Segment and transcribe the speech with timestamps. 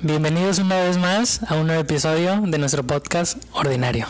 [0.00, 4.06] Bienvenidos una vez más a un nuevo episodio de nuestro podcast ordinario.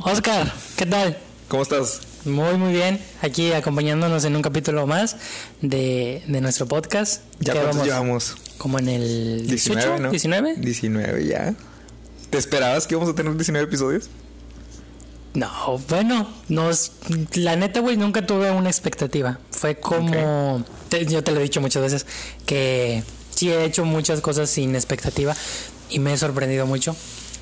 [0.00, 1.16] Oscar, ¿qué tal?
[1.48, 2.00] ¿Cómo estás?
[2.24, 3.00] Muy, muy bien.
[3.22, 5.16] Aquí acompañándonos en un capítulo más
[5.62, 7.22] de, de nuestro podcast.
[7.38, 7.86] ¿Ya ¿Qué cuántos vamos?
[7.86, 8.36] llevamos?
[8.58, 10.10] Como en el 18, 19, ¿no?
[10.10, 10.54] 19.
[10.56, 11.54] 19 ya.
[12.30, 14.10] ¿Te esperabas que íbamos a tener 19 episodios?
[15.34, 16.92] No, bueno, nos,
[17.34, 19.38] la neta, güey, nunca tuve una expectativa.
[19.50, 22.06] Fue como, te- yo te lo he dicho muchas veces,
[22.46, 23.02] que
[23.34, 25.36] sí he hecho muchas cosas sin expectativa
[25.90, 26.96] y me he sorprendido mucho.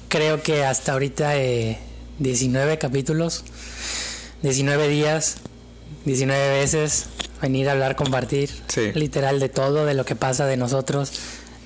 [0.09, 1.79] Creo que hasta ahorita eh,
[2.19, 3.45] 19 capítulos,
[4.43, 5.37] 19 días,
[6.05, 7.07] 19 veces,
[7.41, 8.93] venir a hablar, compartir, Sí.
[8.95, 11.13] literal de todo, de lo que pasa, de nosotros,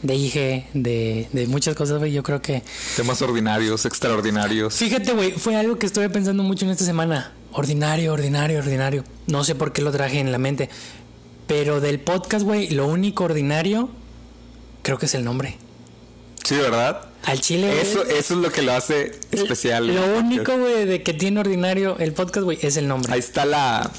[0.02, 2.12] de IG, de, de muchas cosas, güey.
[2.12, 2.62] Yo creo que
[2.96, 4.74] Temas ordinarios, extraordinarios.
[4.74, 7.32] Fíjate, güey, fue algo que estuve pensando mucho en esta semana.
[7.52, 9.04] Ordinario, ordinario, ordinario.
[9.26, 10.68] No sé por qué lo traje en la mente.
[11.46, 13.90] Pero del podcast, güey, lo único ordinario,
[14.82, 15.56] creo que es el nombre.
[16.44, 17.06] Sí, ¿verdad?
[17.24, 19.88] Al chile, Eso, eso es lo que lo hace especial.
[19.94, 23.12] Lo único, güey, de que tiene ordinario el podcast, güey, es el nombre.
[23.12, 23.90] Ahí está la,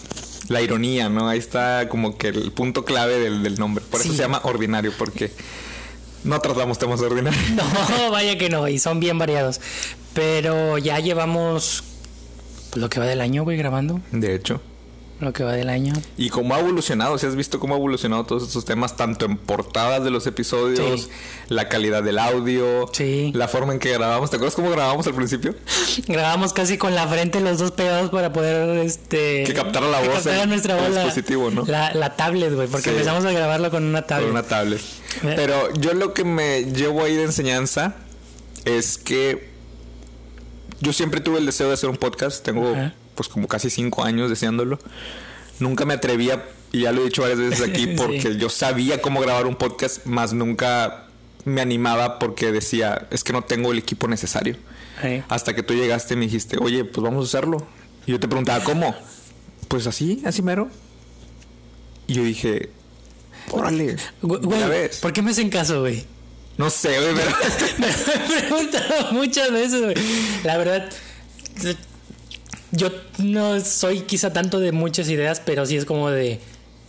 [0.47, 1.29] la ironía, ¿no?
[1.29, 3.83] Ahí está como que el punto clave del, del nombre.
[3.91, 4.15] Por eso Sí.
[4.15, 5.29] se llama ordinario, porque
[6.23, 7.43] no tratamos temas ordinarios.
[7.55, 9.59] No, vaya que no, y son bien variados.
[10.13, 11.83] Pero ya llevamos
[12.75, 14.01] lo que va del año, güey, grabando.
[14.11, 14.61] De hecho.
[15.21, 15.93] Lo que va del año.
[16.17, 19.37] Y cómo ha evolucionado, si has visto cómo ha evolucionado todos estos temas, tanto en
[19.37, 21.09] portadas de los episodios, Sí.
[21.47, 23.31] la calidad del audio, Sí.
[23.35, 24.31] la forma en que grabamos.
[24.31, 25.53] ¿Te acuerdas cómo grabamos al principio?
[26.07, 30.07] Grabamos casi con la frente los dos pegados para poder este Que captara la que
[30.07, 31.65] voz captara el- nuestra voz, la- dispositivo, ¿no?
[31.67, 34.27] La, la tablet, güey, porque empezamos a grabarlo con una tablet.
[34.27, 34.81] Con una tablet.
[35.21, 37.95] Me- Pero yo lo que me llevo ahí de enseñanza
[38.65, 39.51] es que
[40.79, 42.43] yo siempre tuve el deseo de hacer un podcast.
[42.43, 42.95] Tengo Ajá.
[43.21, 44.79] Pues como casi cinco años deseándolo.
[45.59, 47.93] Nunca me atrevía, y ya lo he dicho varias veces aquí, Sí.
[47.95, 51.05] porque yo sabía cómo grabar un podcast, más nunca
[51.45, 54.55] me animaba porque decía, es que no tengo el equipo necesario.
[55.03, 55.21] Sí.
[55.29, 57.67] Hasta que tú llegaste y me dijiste, oye, pues vamos a hacerlo.
[58.07, 58.95] Y yo te preguntaba, ¿cómo?
[59.67, 60.69] Pues así, así mero.
[62.07, 62.71] Y yo dije,
[63.51, 64.97] órale, güey, ves.
[64.97, 66.05] ¿por qué me hacen caso, güey?
[66.57, 67.31] No sé, güey, pero...
[67.77, 69.95] me lo he preguntado muchas veces, güey.
[70.43, 70.89] La verdad,
[72.71, 76.39] yo no soy quizá tanto de muchas ideas, pero sí es como de.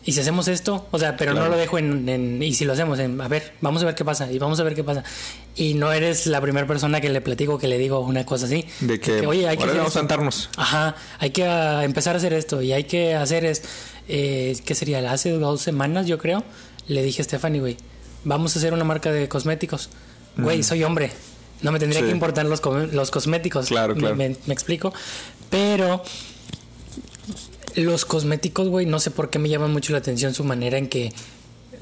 [0.04, 0.88] ¿Y si hacemos esto?
[0.90, 1.52] O sea, pero no Claro.
[1.52, 2.98] lo dejo en, en- ¿Y si lo hacemos?
[2.98, 4.32] En, a ver, vamos a ver qué pasa.
[4.32, 5.04] Y vamos a ver qué pasa.
[5.54, 8.64] Y no eres la primera persona que le platico que le digo una cosa así.
[8.80, 9.98] De que, oye, hay que vamos a esto".
[10.00, 10.50] sentarnos.
[10.56, 13.62] Ajá, hay que ah, empezar a hacer esto y hay que hacer es,
[14.08, 15.08] eh, ¿qué sería?
[15.12, 16.42] Hace dos semanas yo creo,
[16.88, 17.76] le dije a Stephanie, güey,
[18.24, 19.88] vamos a hacer una marca de cosméticos.
[20.36, 21.12] Güey, soy hombre,
[21.60, 22.06] no me tendría Sí.
[22.06, 22.60] que importar los,
[22.92, 23.66] los cosméticos.
[23.68, 24.16] Claro, Me- claro.
[24.16, 24.92] Me, me explico,
[25.52, 26.02] pero
[27.74, 30.88] los cosméticos, güey, no sé por qué me llaman mucho la atención su manera en
[30.88, 31.12] que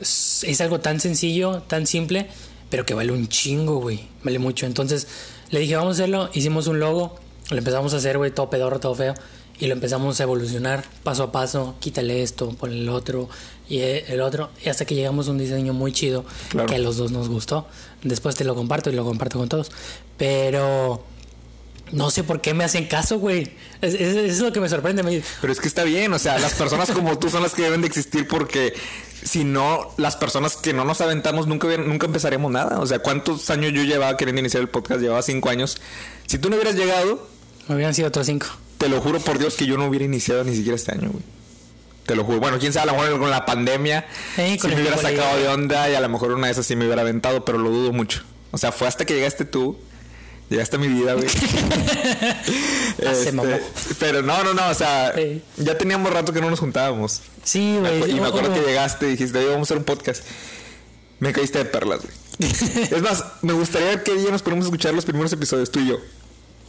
[0.01, 2.27] es, algo tan sencillo, tan simple,
[2.69, 4.09] pero que vale un chingo, güey.
[4.25, 4.67] Vale mucho.
[4.67, 5.07] Entonces
[5.51, 6.31] le dije, vamos a hacerlo.
[6.33, 7.15] Hicimos un logo,
[7.51, 9.15] lo empezamos a hacer, güey, todo pedorro, todo feo.
[9.61, 11.77] Y lo empezamos a evolucionar paso a paso.
[11.79, 13.29] Quítale esto, ponle el otro
[13.69, 14.51] y eh, el otro.
[14.65, 16.69] Y hasta que llegamos a un diseño muy chido Claro.
[16.69, 17.69] que a los dos nos gustó.
[18.03, 19.71] Después te lo comparto y lo comparto con todos.
[20.17, 21.05] Pero
[21.93, 23.53] no sé por qué me hacen caso, güey.
[23.81, 25.03] Es, es- es lo que me sorprende.
[25.03, 27.63] Me- Pero es que está bien, o sea, las personas como tú son las que
[27.63, 28.75] deben de existir porque
[29.25, 32.79] si no, las personas que no nos aventamos nunca, nunca empezaríamos nada.
[32.81, 35.01] O sea, ¿cuántos años yo llevaba queriendo iniciar el podcast?
[35.01, 35.77] Llevaba cinco años.
[36.27, 37.29] Si tú no hubieras llegado,
[37.69, 38.47] Me hubieran sido otros cinco.
[38.79, 41.23] te lo juro por Dios que yo no hubiera iniciado ni siquiera este año, güey.
[42.07, 42.41] Te lo juro.
[42.41, 45.49] Bueno, quién sabe, a lo mejor con la pandemia sí con me hubiera sacado de
[45.49, 47.93] onda y a lo mejor una de esas sí me hubiera aventado, pero lo dudo
[47.93, 48.23] mucho.
[48.53, 49.77] O sea, fue hasta que llegaste tú.
[50.51, 51.29] Llegaste a mi vida, güey.
[53.33, 53.49] Mamó.
[53.99, 55.43] pero no, no, no, o sea, Sí.
[55.57, 57.23] ya teníamos rato que no nos juntábamos.
[57.45, 58.11] Sí, güey.
[58.11, 58.55] y me Oh, acuerdo oh.
[58.55, 60.25] que llegaste y dijiste, vamos a hacer un podcast.
[61.21, 62.13] Me caíste de perlas, güey.
[62.91, 65.89] es más, me gustaría qué día nos ponemos a escuchar los primeros episodios, tú y
[65.89, 65.99] yo.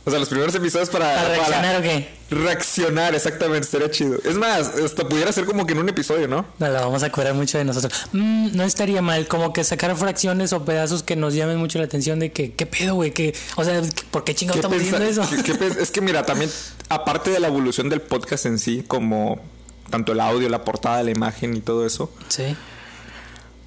[0.03, 1.13] O sea, los primeros episodios para...
[1.13, 2.09] ¿Para reaccionar o qué?
[2.31, 4.17] Reaccionar, exactamente, estaría chido.
[4.25, 6.45] Es más, hasta pudiera ser como que en un episodio, ¿no?
[6.57, 8.07] No, la vamos a cuidar mucho de nosotros.
[8.11, 11.85] Mm, no estaría mal, como que sacar fracciones o pedazos que nos llamen mucho la
[11.85, 13.11] atención de que, ¿qué pedo, güey?
[13.11, 13.79] Que, o sea,
[14.09, 15.21] ¿por qué chingados estamos diciendo eso?
[15.29, 16.49] qué- qué pens- es que mira, también,
[16.89, 19.39] aparte de la evolución del podcast en sí, como
[19.91, 22.55] tanto el audio, la portada, la imagen y todo eso, Sí,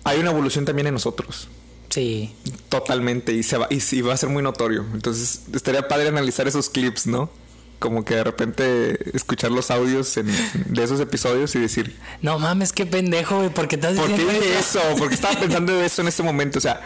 [0.03, 1.49] hay una evolución también en nosotros.
[1.95, 2.33] Sí.
[2.69, 4.85] Totalmente, y se va, y va a ser muy notorio.
[4.93, 7.31] Entonces, estaría padre analizar esos clips, ¿no?
[7.79, 10.27] Como que de repente escuchar los audios en-
[10.67, 14.33] de esos episodios y decir, No mames, qué pendejo, güey, porque estás ¿por qué diciendo
[14.41, 14.79] dije eso?
[14.81, 14.97] eso?
[14.99, 16.59] Porque estaba pensando de eso en este momento.
[16.59, 16.81] O sea,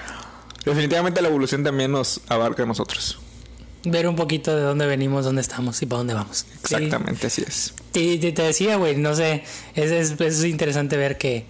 [0.64, 3.19] definitivamente la evolución también nos abarca a nosotros.
[3.84, 6.46] ver un poquito de dónde venimos, dónde estamos y para dónde vamos.
[6.60, 7.72] Exactamente, así es.
[7.94, 9.44] Y te, te decía, güey, no sé,
[9.75, 11.46] es, es, es interesante ver que,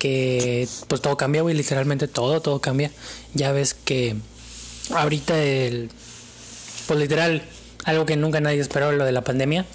[0.00, 2.90] que pues todo cambia, güey, literalmente todo, todo cambia.
[3.34, 4.16] Ya ves que
[4.92, 5.90] ahorita el,
[6.88, 7.42] pues literal,
[7.84, 9.66] algo que nunca nadie esperó, lo de la pandemia,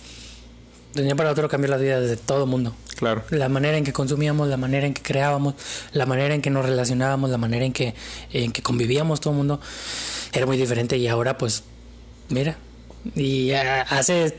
[0.95, 2.75] de un día para otro cambió la vida de todo el mundo.
[2.95, 3.23] Claro.
[3.29, 5.53] La manera en que consumíamos, la manera en que creábamos,
[5.93, 7.93] la manera en que nos relacionábamos, la manera en que,
[8.33, 9.61] en que convivíamos todo el mundo,
[10.33, 11.63] era muy diferente y ahora pues,
[12.29, 12.57] mira,
[13.13, 14.35] y hace,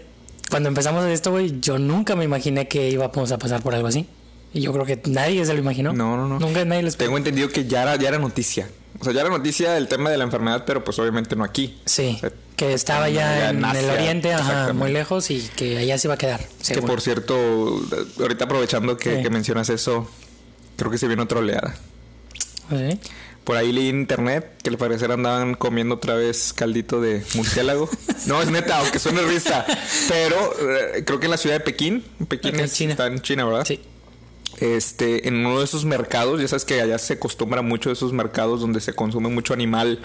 [0.51, 4.09] cuando empezamos esto, güey, yo nunca me imaginé que íbamos a pasar por algo así.
[4.57, 5.93] Y yo creo que nadie se lo imaginó.
[5.93, 6.39] No, no, no.
[6.41, 7.09] Nunca nadie lo esperó.
[7.09, 8.67] Tengo entendido que ya era, ya era noticia.
[8.99, 11.79] O sea, ya era noticia el tema de la enfermedad, pero pues obviamente no aquí.
[11.85, 15.77] Sí, O sea, que estaba ya, en, en el oriente, ajá, muy lejos y que
[15.77, 16.41] allá se iba a quedar.
[16.67, 17.37] Que por cierto,
[18.19, 19.23] ahorita aprovechando que, Sí.
[19.23, 20.09] que mencionas eso,
[20.79, 21.77] creo que se viene otra oleada.
[22.71, 22.99] ¿Sí?
[23.45, 27.91] Por ahí leí en internet que al parecer andaban comiendo otra vez caldito de murciélago.
[28.27, 29.67] no, es neta, aunque suene risa.
[30.09, 30.37] Pero
[30.97, 32.93] eh, creo que en la ciudad de Pekín, Pekín China.
[32.93, 33.67] está en China, ¿verdad?
[33.67, 33.81] Sí.
[34.61, 38.13] Este, en uno de esos mercados, ya sabes que allá se acostumbra mucho a esos
[38.13, 40.01] mercados donde se consume mucho animal,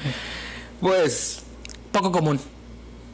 [0.80, 1.40] pues
[1.92, 2.40] Poco común.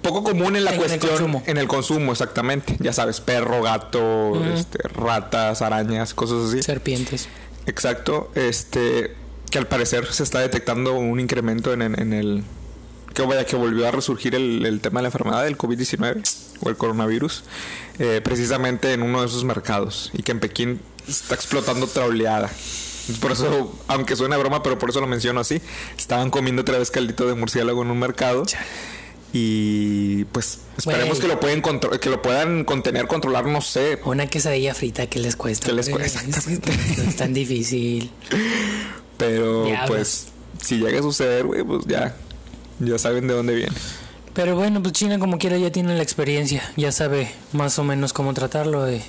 [0.02, 2.76] poco común en la En el cuestión en el consumo, exactamente.
[2.80, 6.62] Ya sabes, perro, gato, este, ratas, arañas, cosas así.
[6.64, 7.28] Serpientes.
[7.66, 9.16] Exacto, este
[9.52, 12.44] que al parecer se está detectando un incremento en, en- en el
[13.14, 16.22] que vaya que volvió a resurgir el, el tema de la enfermedad del COVID-19
[16.62, 17.44] o el coronavirus,
[17.98, 22.50] eh, precisamente en uno de esos mercados y que en Pekín está explotando otra oleada.
[23.22, 25.62] Por eso, aunque suena broma, pero por eso lo menciono así,
[25.98, 28.44] estaban comiendo otra vez caldito de murciélago en un mercado.
[29.34, 34.28] Y pues esperemos que lo pueden contro- que lo puedan contener, controlar, no sé, Una
[34.28, 35.68] quesadilla frita que les cuesta.
[35.68, 36.20] ¿Qué les cuesta?
[36.22, 36.72] Exactamente.
[36.72, 38.10] Es, es tan difícil.
[39.18, 39.88] Pero Diablos.
[39.90, 40.28] pues
[40.62, 42.16] si llega a suceder, güey, pues ya
[42.80, 43.76] ya saben de dónde viene.
[44.34, 46.64] Pero bueno, pues China como quiera ya tiene la experiencia.
[46.78, 48.90] Ya sabe más o menos cómo tratarlo.
[48.92, 49.02] Y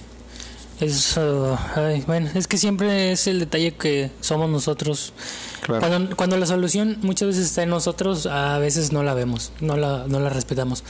[0.81, 5.13] eso, ay, bueno, es que siempre es el detalle que somos nosotros.
[5.63, 5.87] Claro.
[5.87, 9.77] Cuando, cuando la solución muchas veces está en nosotros, a veces no la vemos, no
[9.77, 10.85] la, no la respetamos.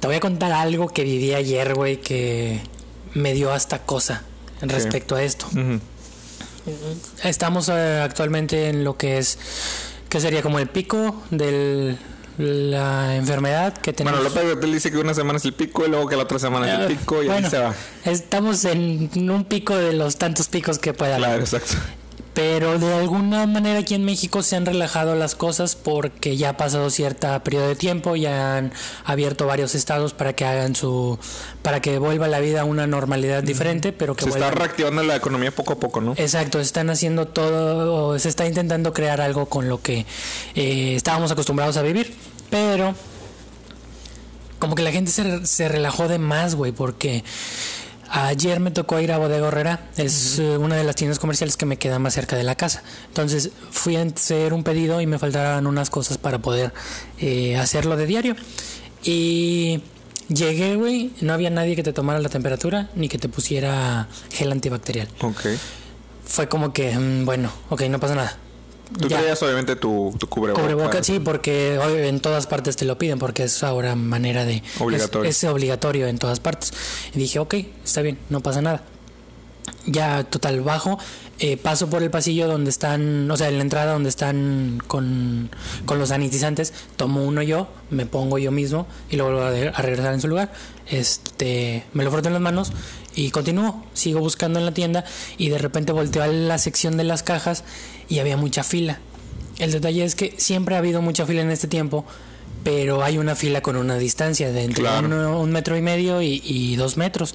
[0.00, 2.60] Te voy a contar algo que viví ayer, güey, que
[3.14, 4.24] me dio hasta cosa
[4.62, 5.46] respecto a esto.
[7.22, 9.38] Estamos eh, actualmente en lo que es,
[10.08, 11.96] que sería como el pico de
[12.40, 14.18] la enfermedad que tenemos.
[14.20, 16.38] Bueno, López Gatel dice que una semana es el pico y luego que la otra
[16.38, 17.74] semana es el Eh, pico y bueno, así se va.
[18.04, 21.28] Estamos en un pico de los tantos picos que pueda haber.
[21.28, 21.74] Claro, exacto.
[22.32, 26.56] Pero de alguna manera aquí en México se han relajado las cosas porque ya ha
[26.56, 28.72] pasado cierta periodo de tiempo, ya han
[29.04, 31.18] abierto varios estados para que hagan su,
[31.62, 35.16] para que vuelva la vida a una normalidad diferente, pero que Se está reactivando la
[35.16, 36.12] economía poco a poco, ¿no?
[36.16, 40.06] Exacto, están haciendo todo, o se está intentando crear algo con lo que
[40.54, 42.14] eh, estábamos acostumbrados a vivir,
[42.50, 42.94] pero
[44.58, 47.24] como que la gente se, se relajó de más, güey, porque
[48.10, 51.64] ayer me tocó ir a Bodega Herrera, es eh, una de las tiendas comerciales que
[51.64, 52.82] me queda más cerca de la casa.
[53.08, 56.72] Entonces fui a hacer un pedido y me faltaban unas cosas para poder
[57.18, 58.36] eh, hacerlo de diario.
[59.02, 59.80] Y
[60.28, 64.52] llegué, güey, no había nadie que te tomara la temperatura ni que te pusiera gel
[64.52, 65.40] antibacterial Ok.
[66.26, 68.36] fue como que, mm, bueno, ok, no pasa nada.
[68.98, 69.18] Tú Ya.
[69.18, 70.62] traías obviamente tu, tu cubrebocas.
[70.64, 71.76] Cubrebocas, sí, porque
[72.08, 74.62] en todas partes te lo piden, porque es ahora manera de...
[74.80, 75.30] Obligatorio.
[75.30, 76.72] Es, es obligatorio en todas partes.
[77.14, 77.54] Y dije, ok,
[77.84, 78.82] está bien, no pasa nada.
[79.86, 80.98] Ya, total, bajo,
[81.38, 85.50] eh, paso por el pasillo donde están, o sea, en la entrada donde están con,
[85.86, 89.68] con los sanitizantes, tomo uno yo, me pongo yo mismo y lo vuelvo a, de-
[89.68, 90.52] a regresar en su lugar.
[90.88, 92.72] Este, me lo froto en las manos
[93.14, 95.04] y continúo, sigo buscando en la tienda
[95.38, 97.64] y de repente volteo a la sección de las cajas
[98.10, 98.98] y había mucha fila.
[99.58, 102.04] El detalle es que siempre ha habido mucha fila en este tiempo,
[102.64, 105.06] pero hay una fila con una distancia de entre Claro.
[105.06, 107.34] uno- un metro y medio y, y dos metros.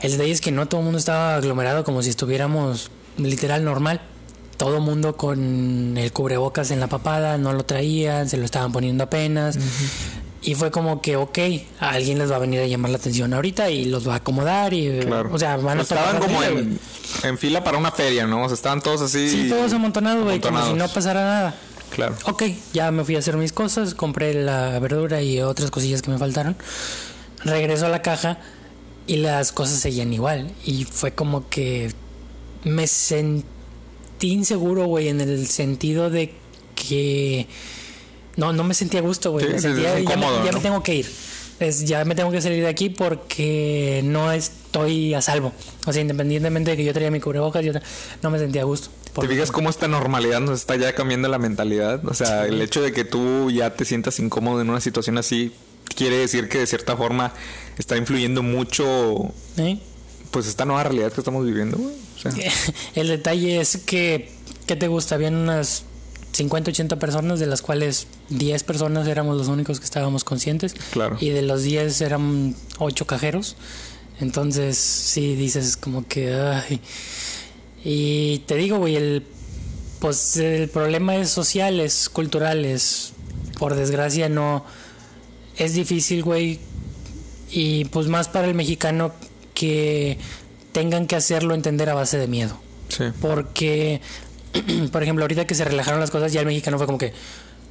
[0.00, 4.00] El detalle es que no todo el mundo estaba aglomerado como si estuviéramos literal normal.
[4.56, 8.72] Todo el mundo con el cubrebocas en la papada, no lo traían, se lo estaban
[8.72, 9.58] poniendo apenas.
[10.46, 11.38] Y fue como que, ok,
[11.80, 14.16] a alguien les va a venir a llamar la atención ahorita y los va a
[14.18, 15.00] acomodar y...
[15.00, 15.30] Claro.
[15.32, 16.78] O sea, van a Pues estaban como fila, en,
[17.24, 18.44] en fila para una feria, ¿no?
[18.44, 19.28] O sea, estaban todos así.
[19.28, 21.54] Sí, todos amontonados, güey, como si no pasara nada.
[21.90, 22.14] Claro.
[22.26, 26.12] Ok, ya me fui a hacer mis cosas, compré la verdura y otras cosillas que
[26.12, 26.56] me faltaron.
[27.44, 28.38] Regreso a la caja
[29.08, 30.52] y las cosas seguían igual.
[30.64, 31.92] Y fue como que
[32.62, 33.44] me sentí
[34.20, 36.34] inseguro, güey, en el sentido de
[36.76, 37.48] que
[38.36, 39.46] no, no me sentía a gusto, güey.
[39.46, 40.58] Sí, me sentía, ya, me, incómodo, ya ¿no?
[40.58, 41.06] me tengo que ir.
[41.58, 45.52] Es, ya me tengo que salir de aquí porque no estoy a salvo.
[45.86, 47.72] O sea, independientemente de que yo traía mi cubrebocas, yo
[48.22, 48.90] no me sentía a gusto.
[49.18, 52.04] ¿Te fijas cómo esta normalidad nos está ya cambiando la mentalidad?
[52.06, 55.52] O sea, el hecho de que tú ya te sientas incómodo en una situación así,
[55.94, 57.32] quiere decir que de cierta forma
[57.78, 59.78] está influyendo mucho, ¿Eh?
[60.30, 61.94] pues esta nueva realidad que estamos viviendo, güey.
[61.94, 62.32] O sea,
[62.94, 64.30] El detalle es que,
[64.66, 65.14] ¿qué te gusta?
[65.14, 65.85] Habían unas
[66.36, 70.74] 50, 80 personas, de las cuales 10 personas éramos los únicos que estábamos conscientes.
[70.90, 71.16] Claro.
[71.20, 73.56] Y de los 10 eran 8 cajeros.
[74.20, 76.32] Entonces, sí, dices como que...
[76.34, 76.80] Ay.
[77.84, 79.24] Y te digo, güey, el,
[80.00, 83.12] pues el problema es social, es cultural, es...
[83.58, 84.64] Por desgracia no...
[85.56, 86.60] Es difícil, güey.
[87.50, 89.12] Y pues más para el mexicano
[89.54, 90.18] que
[90.72, 92.58] tengan que hacerlo entender a base de miedo.
[92.88, 93.04] sí.
[93.22, 94.02] Porque,
[94.92, 97.12] por ejemplo, ahorita que se relajaron las cosas, ya el mexicano fue como que,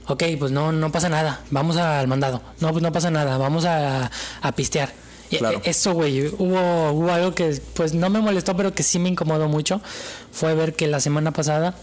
[0.07, 2.41] ok, pues no, no pasa nada, vamos al mandado.
[2.59, 4.11] No, pues no pasa nada, vamos a,
[4.41, 4.93] a pistear.
[5.29, 5.57] Claro.
[5.57, 9.09] eh, Eso, güey, hubo, hubo algo que pues no me molestó, pero que sí me
[9.09, 9.81] incomodó mucho.
[10.31, 11.75] Fue ver que la semana pasada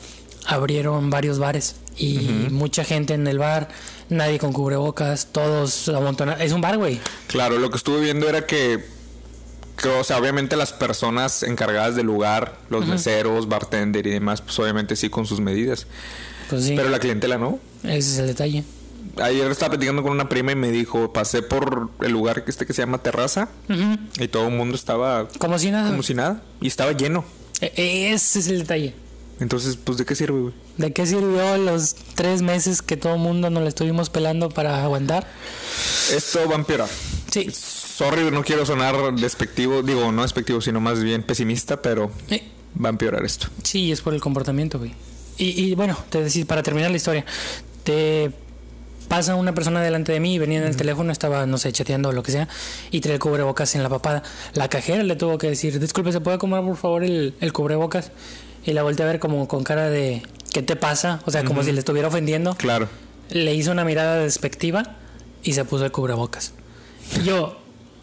[0.47, 2.19] abrieron varios bares y
[2.51, 3.69] mucha gente en el bar,
[4.09, 6.41] nadie con cubrebocas, todos amontonados.
[6.43, 7.01] Es un bar, güey.
[7.27, 8.85] Claro, lo que estuve viendo era que,
[9.83, 14.59] creo, o sea, obviamente las personas encargadas del lugar, los meseros, bartender y demás, pues
[14.59, 15.87] obviamente sí con sus medidas.
[16.49, 17.59] Pues sí, Pero la clientela no.
[17.83, 18.65] ese es el detalle.
[19.23, 22.65] Ayer estaba platicando con una prima y me dijo, pasé por el lugar que este
[22.65, 23.51] que se llama Terraza
[24.19, 25.91] y todo el mundo estaba Como si nada.
[25.91, 27.25] como si nada y estaba lleno.
[27.61, 28.95] E- e- Ese es el detalle.
[29.41, 30.55] Entonces, pues ¿de qué sirve, güey?
[30.79, 34.83] ¿De qué sirvió los tres meses que todo el mundo nos la estuvimos pelando para
[34.83, 35.27] aguantar?
[36.15, 36.89] Esto va a empeorar.
[37.31, 37.51] Sí.
[38.03, 42.43] Sorry, no quiero sonar despectivo, digo, no despectivo, sino más bien pesimista, pero Eh,
[42.83, 43.47] va a empeorar esto.
[43.63, 44.93] Sí, es por el comportamiento, güey.
[45.39, 47.25] Y, y bueno, te decía, para terminar la historia,
[47.85, 48.33] te
[49.09, 52.09] pasa una persona delante de mí y venía en el teléfono, estaba, no sé, chateando
[52.09, 52.49] o lo que sea,
[52.91, 54.23] y trae el cubrebocas en la papada.
[54.55, 58.11] La cajera le tuvo que decir, disculpe, ¿se puede comer por favor el, el cubrebocas?
[58.65, 61.21] Y la volteé a ver como con cara de, ¿qué te pasa?
[61.27, 62.55] O sea, como si le estuviera ofendiendo.
[62.57, 62.89] Claro.
[63.31, 64.97] Le hizo una mirada despectiva
[65.43, 66.53] y se puso el cubrebocas.
[67.25, 67.59] Yo,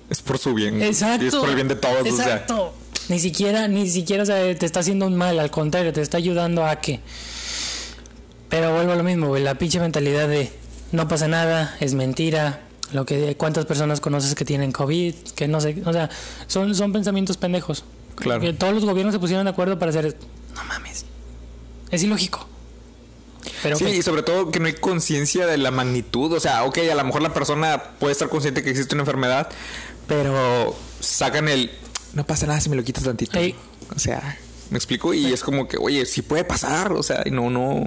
[0.10, 0.82] Es por su bien.
[0.82, 1.26] Exacto.
[1.26, 2.02] Y es por el bien de todos.
[2.02, 2.26] o sea.
[2.26, 2.74] Exacto.
[3.10, 6.18] Ni siquiera, ni siquiera o sea, te está haciendo un mal, al contrario, te está
[6.18, 7.00] ayudando a que.
[8.50, 10.52] Pero vuelvo a lo mismo, güey, la pinche mentalidad de
[10.92, 12.62] no pasa nada, es mentira.
[12.94, 16.10] Lo que cuántas personas conoces que tienen COVID, que no sé, o sea,
[16.48, 17.84] son, son pensamientos pendejos.
[18.16, 18.42] Claro.
[18.42, 20.18] Que todos los gobiernos se pusieron de acuerdo para hacer,
[20.56, 21.06] no mames.
[21.92, 22.48] Es ilógico.
[23.64, 26.34] Pero Sí, y sobre todo que no hay conciencia de la magnitud.
[26.34, 29.50] O sea, ok, a lo mejor la persona puede estar consciente que existe una enfermedad,
[30.10, 31.72] pero sacan el.
[32.14, 33.40] No pasa nada si me lo quitas tantito.
[33.96, 34.38] O sea,
[34.70, 36.92] me explico y es como que, oye, sí puede pasar.
[36.92, 37.86] O sea, no, no.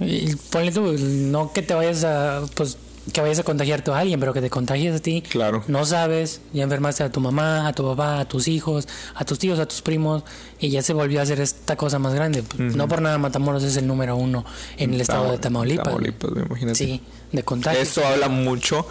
[0.00, 2.78] Y ponle tú, no que te vayas a, pues,
[3.12, 5.22] que vayas a contagiarte a alguien, pero que te contagies a ti.
[5.22, 5.64] Claro.
[5.68, 9.38] No sabes, ya enfermaste a tu mamá, a tu papá, a tus hijos, a tus
[9.38, 10.22] tíos, a tus primos,
[10.58, 12.44] y ya se volvió a hacer esta cosa más grande.
[12.58, 14.44] No por nada Matamoros es el número uno
[14.76, 15.84] en el estado de Tamaulipas.
[15.92, 16.12] güey.
[16.12, 16.74] Tamaulipas, güey, imagínate.
[16.78, 17.02] Sí,
[17.32, 17.80] de contagio.
[17.80, 18.86] Eso habla mucho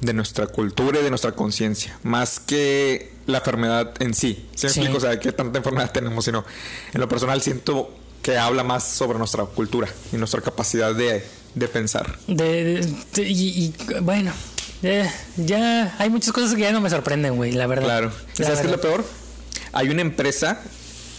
[0.00, 4.48] de nuestra cultura y de nuestra conciencia, más que la enfermedad en sí.
[4.54, 4.80] ¿Sí me Sí.
[4.80, 4.96] explico?
[4.96, 6.44] O sea, qué tanta enfermedad tenemos, sino
[6.94, 11.68] en lo personal siento que habla más sobre nuestra cultura y nuestra capacidad de, de
[11.68, 12.18] pensar.
[12.26, 14.32] De, de- y, y, bueno,
[14.82, 17.84] eh, ya hay muchas cosas que ya no me sorprenden, güey, la verdad.
[17.84, 18.12] Claro.
[18.38, 19.04] ¿Y La sabes qué es lo peor?
[19.72, 20.60] Hay una empresa,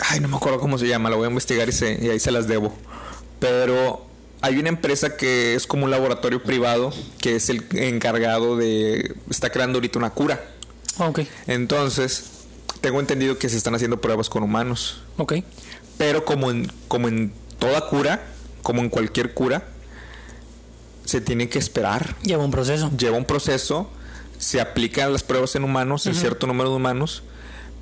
[0.09, 2.19] ay, no me acuerdo cómo se llama, la voy a investigar y, se- y ahí
[2.19, 2.73] se las debo.
[3.39, 4.05] Pero
[4.41, 9.15] hay una empresa que es como un laboratorio privado que es el encargado de.
[9.29, 10.43] está creando ahorita una cura.
[10.97, 12.25] Ok, Entonces,
[12.81, 15.01] tengo entendido que se están haciendo pruebas con humanos.
[15.17, 15.35] ok.
[15.97, 18.23] Pero como en, como en toda cura,
[18.63, 19.67] como en cualquier cura,
[21.11, 22.15] se tiene que esperar.
[22.23, 22.89] Lleva un proceso.
[22.97, 23.89] Lleva un proceso,
[24.39, 27.23] se aplican las pruebas en humanos, en cierto número de humanos,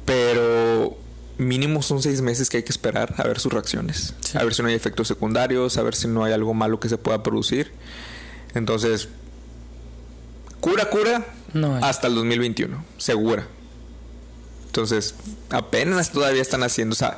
[0.05, 0.97] pero
[1.37, 4.37] mínimo son seis meses que hay que esperar a ver sus reacciones, Sí.
[4.37, 6.89] a ver si no hay efectos secundarios, a ver si no hay algo malo que
[6.89, 7.71] se pueda producir.
[8.55, 9.07] Entonces,
[10.59, 13.47] cura, cura, No hasta el 2021, segura.
[14.65, 15.15] Entonces,
[15.49, 17.17] apenas todavía están haciendo, o sea,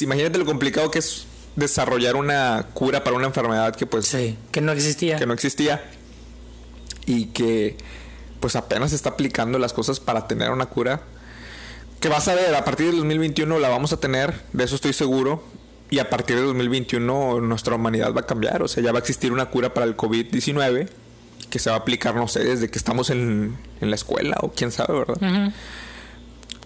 [0.00, 4.60] imagínate lo complicado que es desarrollar una cura para una enfermedad que pues Sí, que
[4.60, 5.16] no existía.
[5.16, 5.82] que no existía
[7.06, 7.76] y que
[8.40, 11.02] pues apenas se está aplicando las cosas para tener una cura
[12.00, 14.92] que vas a ver a partir del 2021 la vamos a tener de eso estoy
[14.92, 15.44] seguro
[15.90, 19.00] y a partir del 2021 nuestra humanidad va a cambiar o sea ya va a
[19.00, 20.88] existir una cura para el COVID-19
[21.50, 24.52] que se va a aplicar no sé desde que estamos en, en la escuela o
[24.52, 25.52] quién sabe verdad.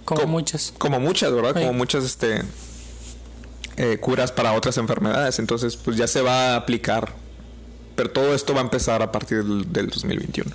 [0.05, 0.73] Como Co- muchas.
[0.79, 1.61] como muchas verdad Sí.
[1.61, 2.43] como muchas este
[3.77, 5.39] eh, curas para otras enfermedades.
[5.39, 7.13] Entonces pues ya se va a aplicar.
[7.95, 10.51] Pero todo esto va a empezar a partir del, del 2021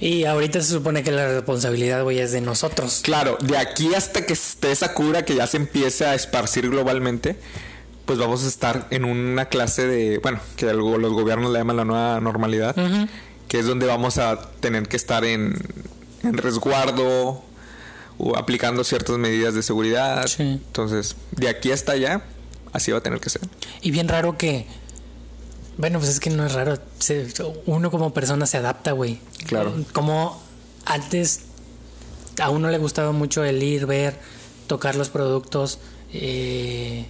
[0.00, 3.00] Y ahorita se supone que la responsabilidad, güey, es de nosotros.
[3.02, 7.36] Claro, de aquí hasta que esté esa cura que ya se empiece a esparcir globalmente,
[8.06, 11.76] pues vamos a estar en una clase de, bueno, que algo- los gobiernos le llaman
[11.76, 12.74] la nueva normalidad,
[13.48, 15.54] que es donde vamos a tener que estar en,
[16.22, 17.44] en resguardo
[18.18, 20.26] o aplicando ciertas medidas de seguridad.
[20.26, 20.42] Sí.
[20.42, 22.22] Entonces, de aquí hasta allá,
[22.72, 23.42] así va a tener que ser.
[23.80, 24.66] Y bien raro que.
[25.76, 26.78] Bueno, pues es que no es raro.
[27.66, 29.20] uno como persona se adapta, güey.
[29.46, 29.72] Claro.
[29.92, 30.42] Como
[30.84, 31.42] antes
[32.40, 34.16] a uno le gustaba mucho el ir, ver,
[34.66, 35.78] tocar los productos,
[36.12, 37.06] eh,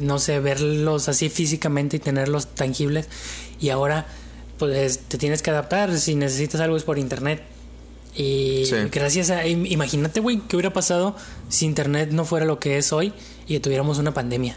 [0.00, 3.08] no sé, verlos así físicamente y tenerlos tangibles.
[3.60, 4.06] Y ahora,
[4.58, 5.96] pues te tienes que adaptar.
[5.98, 7.42] Si necesitas algo es por internet.
[8.16, 8.76] Y Sí.
[8.90, 9.44] gracias a.
[9.46, 11.14] im- Imagínate, güey, qué hubiera pasado
[11.48, 13.12] si internet no fuera lo que es hoy
[13.46, 14.56] y tuviéramos una pandemia.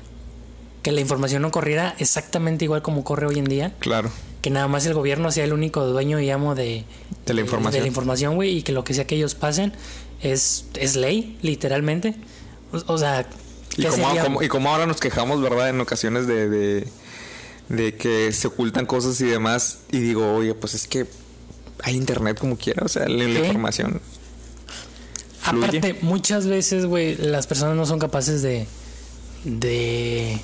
[0.82, 3.76] Que la información no corriera exactamente igual como corre hoy en día.
[3.80, 4.12] Claro.
[4.42, 6.86] Que nada más el gobierno sea el único dueño y amo de,
[7.26, 7.74] De la información.
[7.74, 8.58] de la información, güey.
[8.60, 9.74] Y que lo que sea que ellos pasen
[10.22, 12.16] es, es ley, literalmente.
[12.72, 13.28] O, o sea,
[13.76, 15.68] Y como- y como ahora nos quejamos, ¿verdad?
[15.70, 16.88] En ocasiones de, de,
[17.68, 19.80] de que se ocultan cosas y demás.
[19.92, 21.06] Y digo, oye, pues es que
[21.84, 22.84] hay internet como quiera.
[22.86, 24.02] O sea, la, la información.
[25.42, 25.66] fluye.
[25.78, 28.68] Aparte, muchas veces, güey, las personas no son capaces de,
[29.46, 30.40] de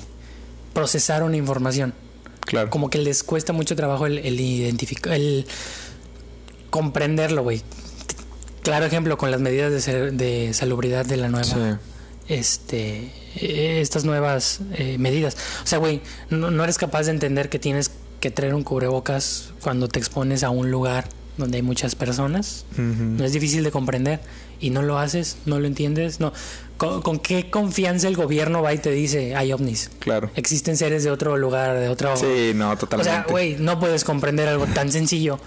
[0.74, 1.94] procesar una información.
[2.40, 2.70] Claro.
[2.70, 5.46] Como que les cuesta mucho trabajo el, el identificar, el
[6.70, 7.62] comprenderlo, güey.
[8.62, 11.54] Claro ejemplo con las medidas de, ser- de salubridad de la nueva, Sí.
[12.28, 15.36] este, eh, estas nuevas eh, medidas.
[15.62, 16.00] O sea, güey,
[16.30, 17.90] no, no eres capaz de entender que tienes
[18.20, 22.64] que traer un cubrebocas cuando te expones a un lugar donde hay muchas personas.
[22.76, 24.20] No es difícil de comprender
[24.60, 26.18] y no lo haces, no lo entiendes.
[26.20, 26.32] No.
[26.78, 29.90] ¿Con, con qué confianza el gobierno va y te dice hay ovnis?
[29.98, 30.30] Claro.
[30.36, 32.16] Existen seres de otro lugar, de otro.
[32.16, 33.10] Sí, no, o totalmente.
[33.10, 35.38] sea, güey, no puedes comprender algo tan sencillo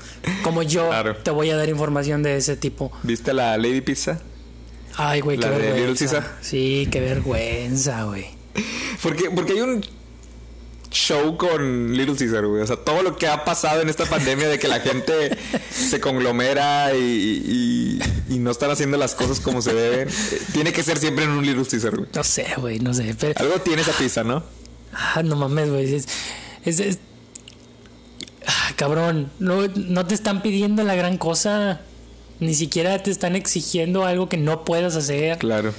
[0.43, 1.15] como yo Claro.
[1.17, 2.91] te voy a dar información de ese tipo.
[3.03, 4.19] ¿Viste la Lady Pizza?
[4.97, 6.27] Ay, güey, qué ¿La de Little vergüenza.
[6.41, 8.25] Sí, qué vergüenza, güey.
[9.03, 9.81] Porque, porque hay un
[10.91, 12.61] show con Little Caesar, güey.
[12.63, 15.37] O sea, todo lo que ha pasado en esta pandemia de que la gente
[15.71, 20.71] se conglomera y, y- y no están haciendo las cosas como se deben, eh, tiene
[20.73, 22.09] que ser siempre en un Little Caesar, güey.
[22.13, 23.15] No sé, güey, no sé.
[23.19, 24.43] Pero, Algo tiene esa pizza, ¿no?
[24.93, 25.93] ah, no mames, güey.
[25.93, 26.07] Es,
[26.65, 26.99] es- es-
[28.47, 31.81] Ah, cabrón, no, no te están pidiendo la gran cosa.
[32.39, 35.37] Ni siquiera te están exigiendo algo que no puedas hacer.
[35.37, 35.73] Claro.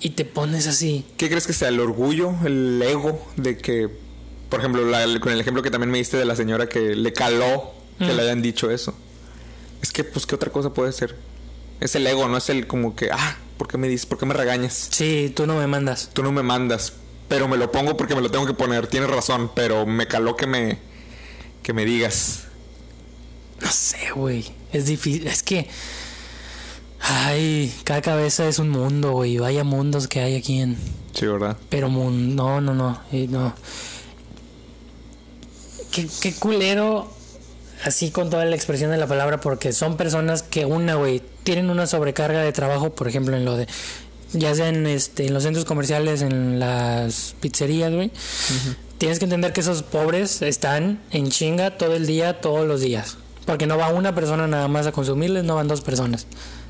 [0.00, 1.04] Y te pones así.
[1.18, 3.88] ¿Qué crees que sea el orgullo, el ego de que,
[4.48, 7.12] por ejemplo, la- con el ejemplo que también me diste de la señora que le
[7.12, 8.16] caló que Mm.
[8.16, 8.94] le hayan dicho eso?
[9.82, 11.16] Es que, pues, ¿qué otra cosa puede ser?
[11.80, 14.06] Es el ego, no es el como que, ah, ¿por qué me dices?
[14.06, 14.88] ¿Por qué me regañas?
[14.90, 16.10] Sí, tú no me mandas.
[16.12, 16.92] Tú no me mandas,
[17.28, 18.86] pero me lo pongo porque me lo tengo que poner.
[18.86, 20.78] Tienes razón, pero me caló que me,
[21.62, 22.44] que me digas.
[23.60, 24.44] No sé, güey.
[24.72, 25.26] Es difícil.
[25.26, 25.68] Es que.
[27.00, 29.38] Ay, cada cabeza es un mundo, güey.
[29.38, 30.76] Vaya mundos que hay aquí en.
[31.14, 31.56] Sí, ¿verdad?
[31.68, 33.00] Pero mun- no, no, no.
[33.12, 33.54] eh, no.
[35.96, 37.10] Qué, qué culero.
[37.84, 41.68] Así con toda la expresión de la palabra, porque son personas que una, güey, tienen
[41.68, 43.66] una sobrecarga de trabajo, por ejemplo, en lo de,
[44.32, 48.10] ya sea en, este, en los centros comerciales, en las pizzerías, güey.
[48.96, 53.18] Tienes que entender que esos pobres están en chinga todo el día, todos los días.
[53.44, 56.26] Porque no va una persona nada más a consumirles, no van dos personas.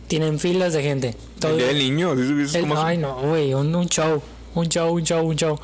[0.09, 1.15] Tienen filas de gente.
[1.39, 4.21] Todo- El día del niño, ¿sí supiste el- cómo- ay, no, güey, un, un show.
[4.57, 5.59] Un show, un show, un show.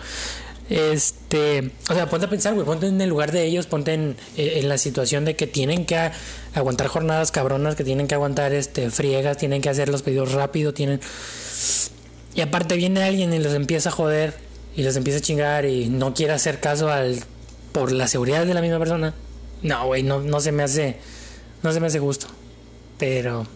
[0.73, 4.17] Este, o sea, ponte a pensar, güey, ponte en el lugar de ellos, ponte en,
[4.39, 6.11] eh, en la situación de que tienen que
[6.55, 10.73] aguantar jornadas cabronas, que tienen que aguantar este friegas, tienen que hacer los pedidos rápido,
[10.73, 11.01] tienen
[12.35, 14.35] y aparte viene alguien y los empieza a joder
[14.75, 17.23] y los empieza a chingar y no quiere hacer caso al
[17.73, 19.15] por la seguridad de la misma persona.
[19.63, 20.97] No, güey, no, no se me hace
[21.63, 22.29] no se me hace justo.
[22.99, 23.47] Pero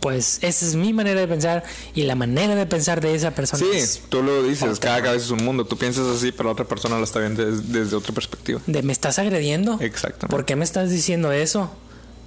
[0.00, 1.62] pues esa es mi manera de pensar
[1.94, 3.62] y la manera de pensar de esa persona.
[3.62, 5.64] Sí, es tú lo dices, cada cabeza es un mundo.
[5.66, 8.60] Tú piensas así, pero la otra persona lo está viendo des- desde otra perspectiva.
[8.66, 9.78] de me estás agrediendo.
[9.80, 10.28] Exactamente.
[10.28, 11.70] ¿Por qué me estás diciendo eso?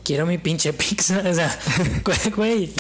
[0.04, 1.58] Quiero mi pinche pizza, o sea,
[2.36, 2.72] güey.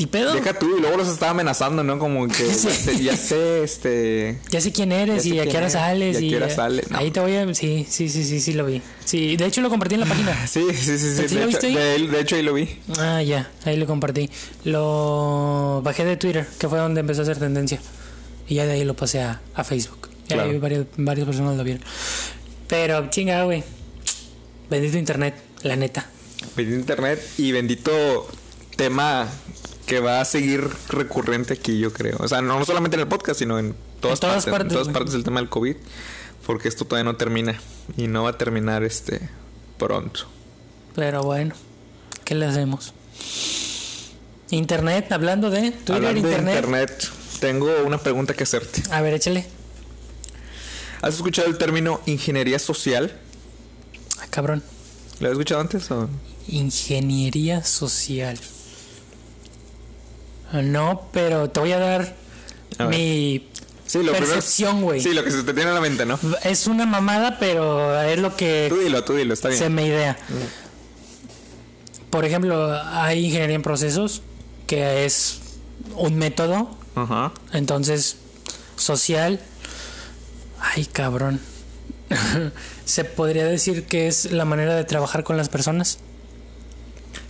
[0.00, 0.32] ¿Y pedo?
[0.32, 1.98] Deja tú, y luego los estaba amenazando, ¿no?
[1.98, 4.38] Como que ya sé, ya sé, este...
[4.48, 6.20] Ya sé quién eres Ya sé y a qué hora sales.
[6.20, 6.98] y a qué hora sale, no.
[6.98, 7.52] Ahí te voy a.
[7.54, 8.80] Sí, sí, sí, sí, sí, lo vi.
[9.08, 10.46] Sí, de hecho lo compartí en la página.
[10.46, 11.28] Sí, sí, sí, sí.
[11.28, 11.74] ¿Sí De, lo hecho, viste ahí?
[11.74, 12.68] de, de hecho, ahí lo vi.
[12.98, 14.28] Ah, ya, ahí lo compartí.
[14.64, 17.80] Lo bajé de Twitter, que fue donde empezó a hacer tendencia.
[18.48, 20.10] Y ya de ahí lo pasé a, a Facebook.
[20.28, 20.50] Ya Claro.
[20.50, 21.82] ahí varios, varias personas lo vieron.
[22.68, 23.64] Pero, chinga, güey.
[24.68, 26.06] Bendito internet, la neta.
[26.54, 28.28] Bendito internet y bendito
[28.76, 29.26] tema
[29.86, 32.18] que va a seguir recurrente aquí, yo creo.
[32.20, 34.78] O sea, no solamente en el podcast, sino en todas, En todas partes, partes, En
[34.78, 35.76] todas partes del tema del COVID.
[36.48, 37.60] Porque esto todavía no termina.
[37.98, 39.28] Y no va a terminar este
[39.76, 40.20] pronto.
[40.94, 41.54] Pero bueno,
[42.24, 42.94] ¿qué le hacemos?
[44.50, 46.54] Internet, hablando de Twitter, Hablando internet.
[46.54, 48.82] de internet, tengo una pregunta que hacerte.
[48.90, 49.44] A ver, échale.
[51.02, 53.14] ¿Has escuchado el término ingeniería social?
[54.18, 54.62] Ah, cabrón.
[55.20, 56.08] ¿Lo has escuchado antes o...?
[56.48, 58.38] Ingeniería social.
[60.50, 62.16] No, pero te voy a dar
[62.78, 63.50] A mi
[63.88, 65.00] Sí, lo percepción, güey.
[65.00, 66.20] Sí, lo que se te tiene en la mente, ¿no?
[66.44, 69.58] Es una mamada, pero es lo que Tú dilo, tú dilo, está bien.
[69.58, 70.18] se me idea.
[72.10, 74.20] Por ejemplo, hay ingeniería en procesos,
[74.66, 75.40] que es
[75.96, 77.32] un método, Ajá.
[77.54, 78.18] entonces
[78.76, 79.40] social.
[80.60, 81.40] Ay, cabrón.
[82.84, 85.98] se podría decir que es la manera de trabajar con las personas.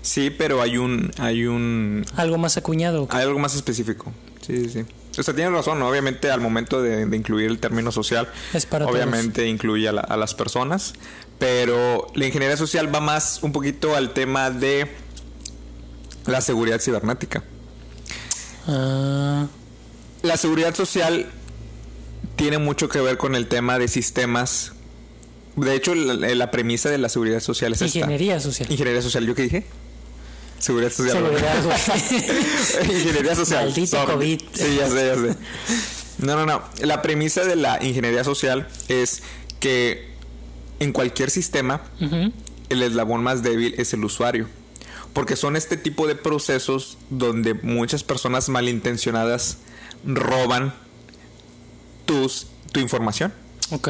[0.02, 1.12] Sí, pero hay un...
[1.18, 2.04] Hay un...
[2.16, 3.06] Algo más acuñado.
[3.10, 4.12] Hay algo más específico.
[4.46, 4.84] Sí, sí, sí.
[5.20, 5.88] O sea, tienes razón, ¿no?
[5.88, 10.00] obviamente al momento de, de incluir el término social, Es para obviamente incluye a, la-
[10.02, 10.94] a las personas,
[11.38, 14.88] pero la ingeniería social va más un poquito al tema de
[16.26, 17.42] la seguridad cibernética.
[18.66, 19.46] Ah,
[20.22, 21.26] La seguridad social
[22.36, 24.72] tiene mucho que ver con el tema de sistemas.
[25.56, 27.98] De hecho, la, la premisa de la seguridad social es esta.
[27.98, 28.70] ingeniería social.
[28.70, 29.66] Ingeniería social, ¿yo qué dije?
[30.58, 31.16] Seguridad social.
[31.16, 31.64] Seguridad,
[32.82, 32.96] güey.
[32.96, 33.64] ingeniería social.
[33.66, 34.12] Maldito Sorry.
[34.12, 34.40] COVID.
[34.52, 35.36] Sí, ya sé, ya sé.
[36.18, 36.62] No, no, no.
[36.80, 39.22] La premisa de la ingeniería social es
[39.60, 40.08] que
[40.80, 41.82] en cualquier sistema
[42.68, 44.48] el eslabón más débil es el usuario.
[45.12, 49.58] Porque son este tipo de procesos donde muchas personas malintencionadas
[50.04, 50.74] roban
[52.04, 53.32] tus, tu información.
[53.70, 53.88] Ok.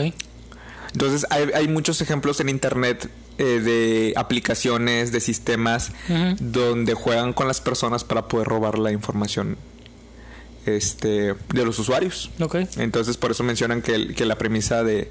[0.93, 5.93] Entonces hay, hay muchos ejemplos en internet eh, de aplicaciones, de sistemas
[6.41, 9.57] donde juegan con las personas para poder robar la información
[10.67, 12.31] este, de los usuarios.
[12.77, 15.11] Entonces por eso mencionan que, el- que la premisa de,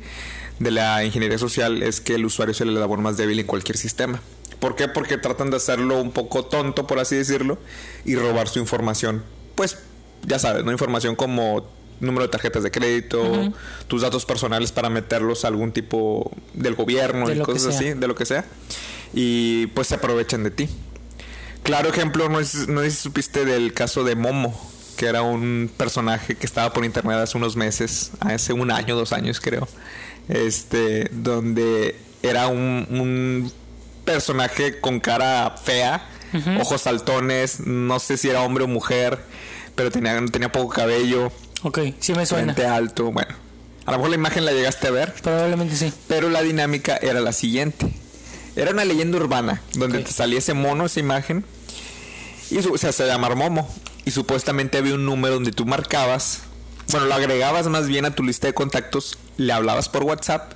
[0.59, 3.77] de la ingeniería social es que el usuario es el eslabón más débil en cualquier
[3.77, 4.21] sistema.
[4.59, 4.87] ¿Por qué?
[4.87, 7.59] Porque tratan de hacerlo un poco tonto, por así decirlo,
[8.05, 9.23] y robar su información.
[9.55, 9.77] Pues,
[10.25, 10.71] ya sabes, ¿no?
[10.71, 13.53] Información como número de tarjetas de crédito,
[13.87, 18.07] tus datos personales para meterlos a algún tipo del gobierno De y cosas así, de
[18.07, 18.45] lo que sea.
[19.13, 20.69] Y pues se aprovechan de ti.
[21.63, 24.57] Claro ejemplo, no sé, no si supiste del caso de Momo,
[24.95, 29.11] que era un personaje que estaba por internet hace unos meses, hace un año, dos
[29.13, 29.67] años creo,
[30.29, 33.51] este, donde era un, un
[34.05, 36.07] personaje con cara fea,
[36.59, 39.19] ojos saltones, no sé si era hombre o mujer,
[39.75, 41.31] pero tenía, tenía poco cabello,
[41.63, 42.53] Ok, sí me suena.
[42.53, 43.33] frente alto, bueno.
[43.85, 45.93] A lo mejor la imagen la llegaste a ver, Probablemente sí.
[46.07, 47.87] pero la dinámica era la siguiente.
[48.55, 51.45] Era una leyenda urbana donde te salía ese mono, esa imagen.
[52.49, 53.69] Y su- se hace llamar Momo.
[54.05, 56.39] Y supuestamente había un número donde tú marcabas.
[56.91, 59.17] Bueno, lo agregabas más bien a tu lista de contactos.
[59.37, 60.53] Le hablabas por WhatsApp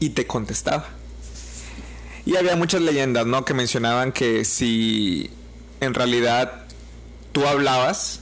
[0.00, 0.86] y te contestaba.
[2.24, 3.44] Y había muchas leyendas, ¿no?
[3.44, 5.30] Que mencionaban que si
[5.80, 6.64] en realidad
[7.32, 8.20] tú hablabas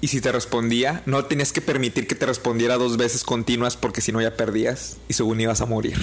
[0.00, 4.00] y si te respondía, no tenías que permitir que te respondiera dos veces continuas porque
[4.00, 5.98] si no ya perdías y según ibas a morir.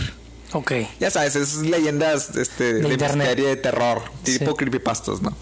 [0.53, 0.71] Ok.
[0.99, 3.15] Ya sabes, esas leyendas este, de, internet.
[3.17, 4.39] misterio, de terror, Sí.
[4.39, 5.35] tipo creepypastas, ¿no?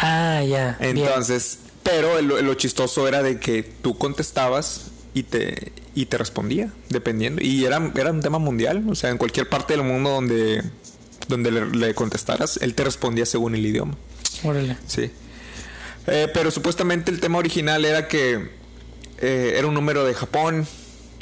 [0.00, 0.76] Ah, ya.
[0.80, 0.98] bien.
[0.98, 6.70] Entonces, pero lo, lo chistoso era de que tú contestabas y te, y te respondía,
[6.88, 7.42] dependiendo.
[7.42, 10.62] Y era, era un tema mundial, o sea, en cualquier parte del mundo donde,
[11.28, 13.96] donde le, le contestaras, él te respondía según el idioma.
[14.44, 14.76] Órale.
[14.86, 15.10] Sí.
[16.06, 18.50] Eh, pero supuestamente el tema original era que
[19.18, 20.66] eh, era un número de Japón.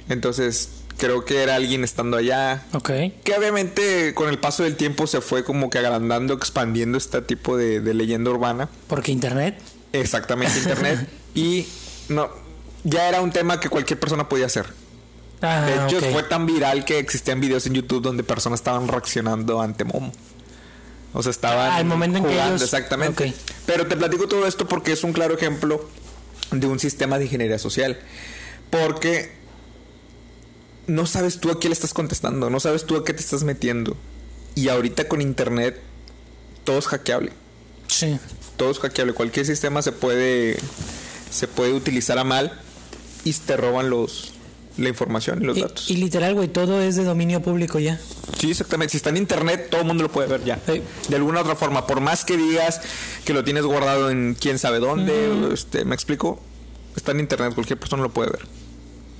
[0.09, 2.65] Entonces creo que era alguien estando allá.
[2.73, 2.91] Ok.
[3.25, 7.57] Que obviamente con el paso del tiempo se fue como que agrandando, expandiendo este tipo
[7.57, 8.69] de, de leyenda urbana.
[8.89, 9.59] Porque internet.
[9.93, 11.09] Exactamente, internet.
[11.35, 11.67] y
[12.09, 12.31] no,
[12.85, 14.67] ya era un tema que cualquier persona podía hacer.
[15.41, 19.61] Ah, De hecho, fue tan viral que existían videos en YouTube donde personas estaban reaccionando
[19.61, 20.13] ante Momo.
[21.15, 23.35] O sea, estaban Ah, al momento en que jugando, ellos- exactamente.
[23.67, 25.89] Pero te platico todo esto porque es un claro ejemplo
[26.51, 27.99] de un sistema de ingeniería social.
[28.71, 29.33] Porque
[30.87, 33.45] no sabes tú a qué le estás contestando, no sabes tú a qué te estás
[33.45, 33.97] metiendo.
[34.55, 35.81] Y ahorita con internet
[36.65, 37.33] todo es hackeable.
[37.89, 38.19] Sí.
[38.57, 39.13] Todo es hackeable.
[39.13, 40.57] Cualquier sistema se puede
[41.31, 42.61] se puede utilizar a mal
[43.25, 44.32] y te roban los
[44.79, 45.91] la información y los Y, datos.
[45.91, 48.01] y literal, güey, todo es de dominio público ya.
[48.39, 48.93] Sí, exactamente.
[48.93, 50.59] Si está en internet, todo el mundo lo puede ver ya.
[50.67, 50.83] Sí.
[51.09, 51.87] De alguna otra forma.
[51.87, 52.81] Por más que digas
[53.25, 56.41] que lo tienes guardado en quién sabe dónde, este, ¿me explico?
[56.97, 58.43] Está en internet, cualquier persona lo puede ver.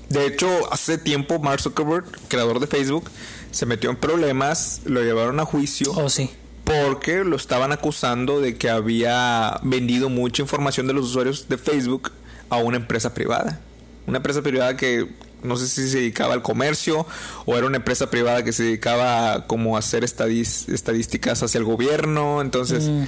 [0.09, 3.05] De hecho, hace tiempo Mark Zuckerberg, creador de Facebook,
[3.51, 6.29] se metió en problemas, lo llevaron a juicio Oh, sí.
[6.65, 12.11] porque lo estaban acusando de que había vendido mucha información de los usuarios de Facebook
[12.51, 13.61] a una empresa privada.
[14.07, 15.09] Una empresa privada que
[15.43, 17.07] no sé si se dedicaba al comercio
[17.47, 21.65] o era una empresa privada que se dedicaba a como a hacer estadísticas hacia el
[21.65, 22.41] gobierno.
[22.41, 23.05] Entonces, Mm,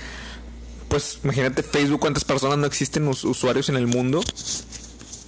[0.89, 4.21] pues imagínate Facebook cuántas personas no existen us- usuarios en el mundo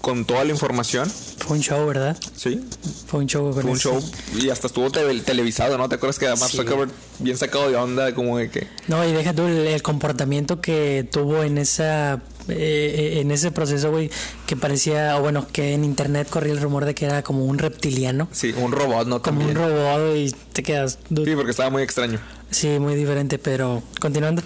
[0.01, 1.11] con toda la información.
[1.38, 2.16] Fue un show, ¿verdad?
[2.37, 2.61] Sí,
[3.09, 3.53] Fue un show.
[3.53, 4.01] fue un show
[4.38, 5.88] y hasta estuvo te- televisado, ¿no?
[5.88, 6.59] ¿Te acuerdas que Mark Sí.
[6.59, 8.69] Zuckerberg bien sacado de onda, como de que...
[8.87, 13.91] No, y deja tú el, el comportamiento que tuvo en esa eh, en ese proceso,
[13.91, 14.11] güey,
[14.47, 17.59] que parecía, o bueno, que en internet corría el rumor de que era como un
[17.59, 19.23] reptiliano, Sí, un robot, ¿no?
[19.23, 19.51] como También.
[19.59, 20.99] un robot y te quedas.
[21.09, 22.19] Sí, porque estaba muy extraño.
[22.51, 24.43] sí, muy diferente, pero continuando.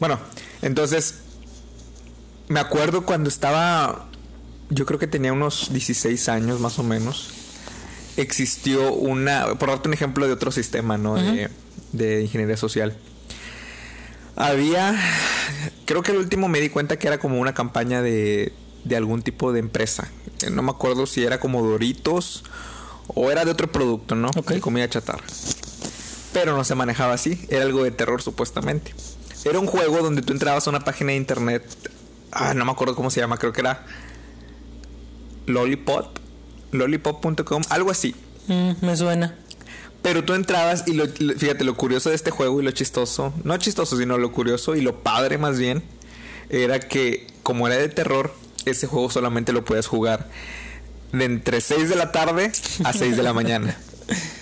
[0.00, 0.18] Bueno,
[0.62, 1.16] entonces
[2.48, 4.06] me acuerdo cuando estaba,
[4.70, 7.30] yo creo que tenía unos 16 años más o menos,
[8.16, 11.16] existió una, por darte un ejemplo de otro sistema, ¿no?
[11.16, 11.48] de,
[11.92, 12.96] de ingeniería social.
[14.36, 14.94] Había,
[15.86, 18.52] creo que el último me di cuenta que era como una campaña de,
[18.84, 20.08] de algún tipo de empresa.
[20.42, 22.44] Eh, No me acuerdo si era como Doritos
[23.08, 24.28] o era de otro producto, ¿no?
[24.36, 24.50] Ok.
[24.52, 25.24] De comida chatarra.
[26.32, 28.94] Pero no se manejaba así, era algo de terror supuestamente.
[29.44, 31.64] Era un juego donde tú entrabas a una página de internet,
[32.32, 33.86] ah, no me acuerdo cómo se llama, creo que era
[35.46, 36.18] Lollipop,
[36.72, 38.14] lollipop.com, algo así.
[38.48, 39.36] Mm, me suena.
[40.06, 43.34] Pero tú entrabas y lo, lo- fíjate, lo curioso de este juego y lo chistoso,
[43.42, 45.82] no chistoso, sino lo curioso y lo padre más bien,
[46.48, 48.32] era que como era de terror,
[48.66, 50.28] ese juego solamente lo puedes jugar
[51.12, 52.52] de entre 6 de la tarde
[52.84, 53.76] a 6 de la mañana.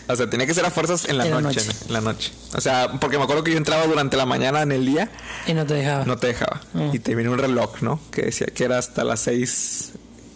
[0.07, 1.79] O sea, tenía que ser a fuerzas en la, En la noche, noche.
[1.87, 2.31] En la noche.
[2.55, 5.11] O sea, porque me acuerdo que yo entraba durante la mañana en el día,
[5.47, 6.05] Y no te dejaba.
[6.05, 6.61] no te dejaba.
[6.75, 6.91] Mm.
[6.93, 7.99] Y te viene un reloj, ¿no?
[8.11, 9.93] Que decía que era hasta las 6.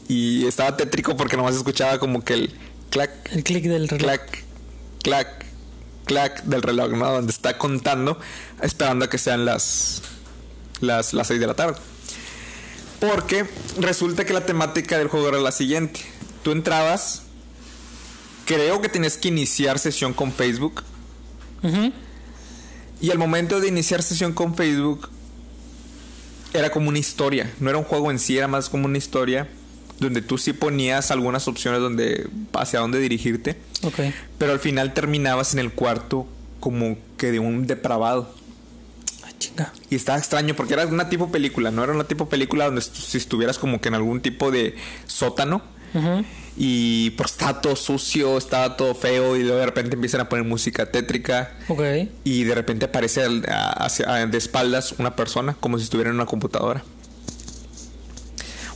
[0.09, 2.55] Y estaba tétrico porque nomás escuchaba como que el
[2.88, 4.03] clac, El clic del reloj.
[4.03, 4.45] clac,
[5.09, 5.47] clac,
[6.05, 7.11] clac del reloj, ¿no?
[7.11, 8.18] Donde está contando,
[8.61, 10.03] esperando a que sean las
[10.81, 11.79] las las 6 de la tarde.
[13.01, 13.47] Porque
[13.79, 16.01] resulta que la temática del juego era la siguiente.
[16.42, 17.23] Tú entrabas,
[18.44, 20.83] creo que tenías que iniciar sesión con Facebook.
[23.01, 25.09] Y al momento de iniciar sesión con Facebook,
[26.53, 27.51] era como una historia.
[27.61, 29.49] No era un juego en sí, era más como una historia.
[29.98, 33.56] Donde tú sí ponías algunas opciones donde hacia dónde dirigirte.
[34.38, 36.26] Pero al final terminabas en el cuarto
[36.61, 38.32] como que de un depravado.
[39.24, 39.72] Ah, chinga.
[39.90, 43.18] Y estaba extraño porque era una tipo película, no era una tipo película donde si
[43.18, 45.62] estuvieras como que en algún tipo de sótano.
[46.61, 50.44] Y pues estaba todo sucio, estaba todo feo y luego de repente empiezan a poner
[50.44, 51.52] música tétrica.
[51.68, 51.82] Ok.
[52.24, 56.82] Y de repente aparece hacia, de espaldas una persona, como si estuviera en una computadora.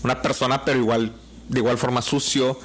[0.03, 1.13] Una persona, pero igual,
[1.49, 2.59] de igual forma sucio.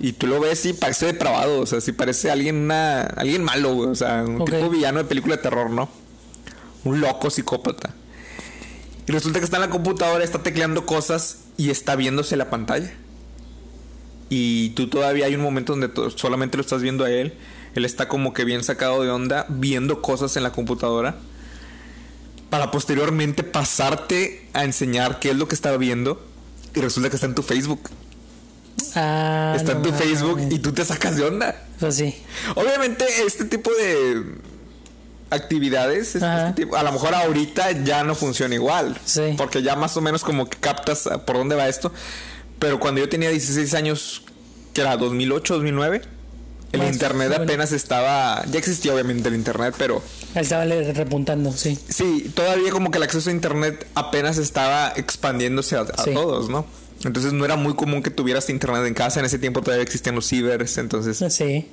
[0.00, 1.60] Y tú lo ves y parece depravado.
[1.60, 5.36] O sea, si parece alguien, una, alguien malo, O sea, un tipo villano de película
[5.36, 5.88] de terror, ¿no?
[6.84, 7.94] Un loco psicópata.
[9.06, 12.92] Y resulta que está en la computadora, está tecleando cosas y está viéndose la pantalla.
[14.28, 17.34] Y tú todavía hay un momento donde solamente lo estás viendo a él.
[17.74, 21.16] Él está como que bien sacado de onda, viendo cosas en la computadora.
[22.48, 26.24] Para posteriormente pasarte a enseñar qué es lo que estaba viendo.
[26.74, 27.90] Y resulta que está en tu Facebook.
[28.94, 30.04] Ah, está en tu mames.
[30.04, 31.54] Facebook y tú te sacas de onda.
[31.78, 32.14] Pues sí.
[32.56, 34.24] Obviamente este tipo de
[35.30, 38.98] actividades, este tipo- a lo mejor ahorita ya no funciona igual.
[39.04, 39.34] Sí.
[39.36, 41.92] Porque ya más o menos como que captas por dónde va esto.
[42.58, 44.22] Pero cuando yo tenía 16 años,
[44.74, 46.02] que era 2008, 2009,
[46.72, 48.44] el Más internet apenas estaba...
[48.50, 50.02] Ya existía obviamente el internet, pero
[50.34, 51.76] estaba repuntando, sí.
[51.88, 56.12] sí, todavía como que el acceso a internet apenas estaba expandiéndose a, a Sí.
[56.14, 56.64] todos, ¿no?
[57.04, 59.20] Entonces no era muy común que tuvieras internet en casa.
[59.20, 60.76] En ese tiempo todavía existían los cibers.
[60.78, 61.66] Entonces Sí.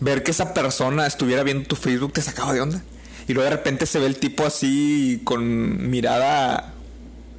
[0.00, 2.82] ver que esa persona estuviera viendo tu Facebook te sacaba de onda.
[3.26, 6.74] Y luego de repente se ve el tipo así con mirada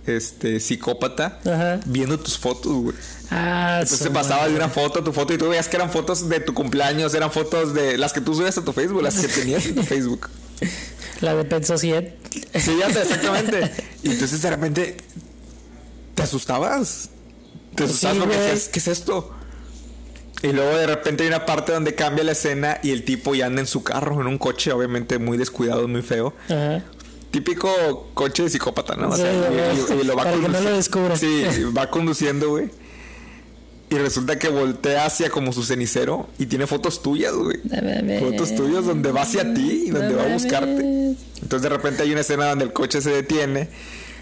[0.08, 1.80] este psicópata Ajá.
[1.86, 2.96] viendo tus fotos, güey.
[3.32, 5.92] Ah, Entonces su pasaba de una foto a tu foto y tú veías que eran
[5.92, 9.16] fotos de tu cumpleaños, eran fotos de las que tú subías a tu Facebook, las
[9.20, 10.30] que tenías en tu Facebook.
[11.22, 12.14] La de Pet Society.
[12.60, 13.72] Sí, ya sé, exactamente.
[14.04, 14.98] Y entonces de repente
[16.14, 17.10] te asustabas.
[17.74, 19.32] Te Pues asustabas sí, porque decías, ¿qué es esto?
[20.44, 23.48] Y luego de repente hay una parte donde cambia la escena y el tipo ya
[23.48, 26.36] anda en su carro, en un coche, obviamente muy descuidado, muy feo.
[26.50, 26.84] Ajá.
[27.32, 29.10] Típico coche de psicópata, ¿no?
[29.10, 31.16] O Sí, y- y, y lo va Para que no lo descubra.
[31.18, 31.44] Sí,
[31.76, 32.70] va conduciendo, güey.
[33.96, 37.60] Y resulta que voltea hacia como su cenicero y tiene fotos tuyas, güey.
[38.20, 40.82] Fotos tuyas donde va hacia ti y donde va a buscarte.
[41.42, 43.70] Entonces de repente hay una escena donde el coche se detiene,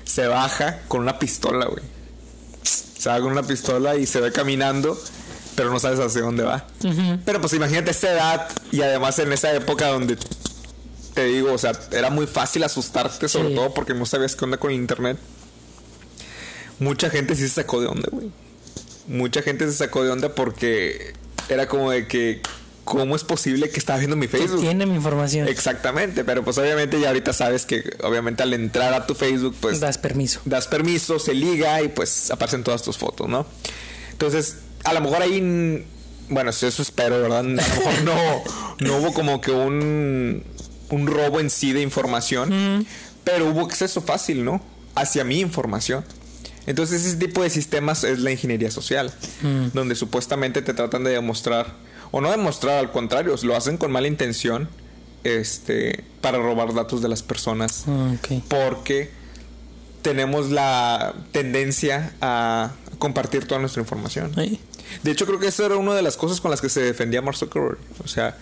[0.04, 1.82] se baja con una pistola, güey.
[2.64, 4.96] Se va con una pistola y se ve caminando,
[5.56, 6.68] pero no sabes hacia dónde va.
[7.26, 10.18] Pero pues imagínate esa edad y además en esa época donde
[11.16, 13.56] te digo, o sea, era muy fácil asustarte, sobre Sí.
[13.56, 15.18] todo porque no sabías qué onda con el internet.
[16.80, 18.30] Mucha gente sí se sacó de onda, güey.
[19.08, 21.14] Mucha gente se sacó de onda porque
[21.50, 22.42] era como de que,
[22.86, 24.62] ¿cómo es posible que estaba viendo mi Facebook?
[24.62, 25.48] tiene mi información.
[25.48, 29.80] Exactamente, pero pues obviamente ya ahorita sabes que obviamente al entrar a tu Facebook, pues
[29.80, 30.40] Das permiso.
[30.46, 33.46] das permiso, se liga y pues aparecen todas tus fotos, ¿no?
[34.12, 35.86] Entonces, a lo mejor ahí,
[36.30, 37.40] bueno, eso espero, ¿verdad?
[37.40, 38.44] A lo mejor no,
[38.80, 40.44] no hubo como que un,
[40.90, 42.86] un robo en sí de información,
[43.26, 44.62] pero hubo acceso fácil, ¿no?
[44.96, 46.06] Hacia mi información.
[46.66, 49.12] Entonces ese tipo de sistemas es la ingeniería social,
[49.74, 51.74] donde supuestamente te tratan de demostrar,
[52.12, 54.70] o no demostrar, al contrario, lo hacen con mala intención,
[55.24, 58.14] este, para robar datos de las personas, Ah,
[58.50, 59.10] porque
[60.02, 64.34] tenemos la tendencia a compartir toda nuestra información.
[65.04, 67.22] De hecho, creo que esa era una de las cosas con las que se defendía
[67.22, 67.78] Mark Zuckerberg.
[68.04, 68.38] O sea,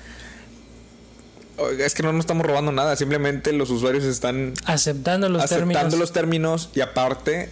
[1.79, 5.99] es que no nos estamos robando nada, simplemente los usuarios están Aceptando los aceptando términos.
[5.99, 7.49] los términos y aparte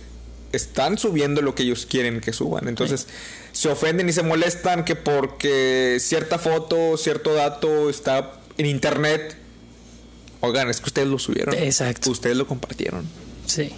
[0.52, 2.68] están subiendo lo que ellos quieren que suban.
[2.68, 3.08] Entonces,
[3.52, 9.38] se ofenden y se molestan que porque cierta foto, cierto dato está en internet.
[10.42, 11.54] Oigan, es que ustedes lo subieron.
[11.56, 12.12] Exacto.
[12.12, 13.06] Ustedes lo compartieron.
[13.46, 13.72] Sí.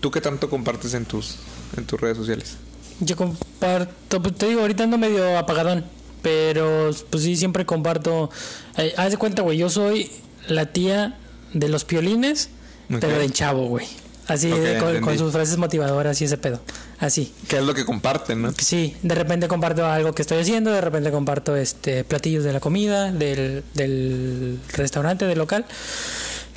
[0.00, 1.36] ¿Tú qué tanto compartes en tus
[1.76, 2.56] en tus redes sociales?
[3.00, 5.84] Yo comparto, pues te digo, ahorita ando medio apagadón,
[6.22, 8.30] pero pues sí, siempre comparto.
[8.76, 10.10] Eh, haz de cuenta, güey, yo soy
[10.48, 11.18] la tía
[11.52, 12.50] de los piolines,
[12.88, 13.86] pero de chavo, güey.
[14.28, 16.60] Así, Ok, de- con, sus frases motivadoras y ese pedo.
[16.98, 17.32] Así.
[17.48, 18.52] ¿Qué es lo que comparten, no?
[18.52, 22.60] Sí, de repente comparto algo que estoy haciendo, de repente comparto este platillos de la
[22.60, 25.64] comida, del, del restaurante, del local.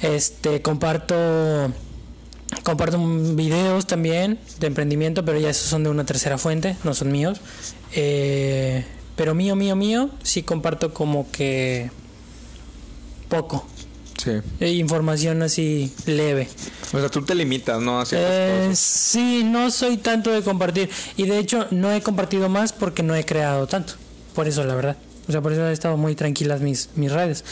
[0.01, 1.73] Este, comparto
[2.63, 2.99] comparto
[3.35, 7.41] videos también de emprendimiento, pero ya esos son de una tercera fuente, no son míos.
[7.93, 11.89] Eh, pero mío, mío, mío, sí comparto como que
[13.29, 13.65] poco.
[14.25, 14.31] Sí.
[14.59, 16.49] Eh, información así leve.
[16.91, 17.99] O sea, tú te limitas, ¿no?
[18.01, 18.79] A Eh, cosas.
[18.79, 20.89] sí, no soy tanto de compartir.
[21.15, 23.93] Y de hecho, no he compartido más porque no he creado tanto.
[24.33, 24.97] Por eso, la verdad.
[25.27, 27.43] O sea, por eso han estado muy tranquilas mis, mis redes.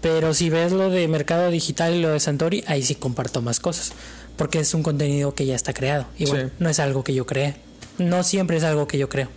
[0.00, 3.60] Pero si ves lo de mercado digital y lo de Santori, ahí sí comparto más
[3.60, 3.92] cosas.
[4.36, 6.06] Porque es un contenido que ya está creado.
[6.18, 6.52] Igual, Sí.
[6.58, 7.56] no es algo que yo creé.
[7.98, 9.28] No siempre es algo que yo creo.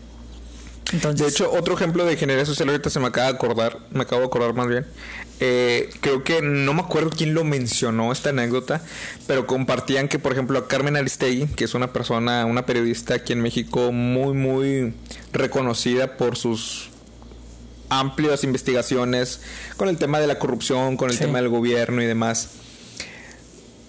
[0.93, 4.01] Entonces, De hecho, otro ejemplo de ingeniería social ahorita se me acaba de acordar, me
[4.03, 4.85] acabo de acordar más bien.
[5.43, 8.83] Eh, creo que no me acuerdo quién lo mencionó esta anécdota,
[9.25, 13.33] pero compartían que, por ejemplo, a Carmen Aristegui, que es una persona, una periodista aquí
[13.33, 14.93] en México muy, muy
[15.33, 16.89] reconocida por sus
[17.89, 19.41] amplias investigaciones
[19.77, 21.23] con el tema de la corrupción, con el Sí.
[21.23, 22.51] tema del gobierno y demás.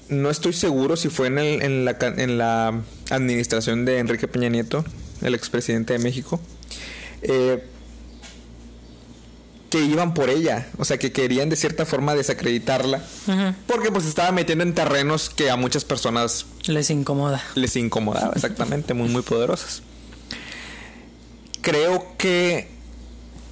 [0.08, 4.26] No estoy seguro si fue en, el- en la, ca- en la administración de Enrique
[4.26, 4.84] Peña Nieto,
[5.20, 6.40] el expresidente de México,
[7.22, 7.62] eh,
[9.72, 13.00] que iban por ella, o sea, que querían de cierta forma desacreditarla,
[13.66, 17.42] porque pues estaba metiendo en terrenos que a muchas personas les incomoda.
[17.54, 19.82] les incomodaba, exactamente, muy, muy poderosas.
[21.62, 22.68] Creo que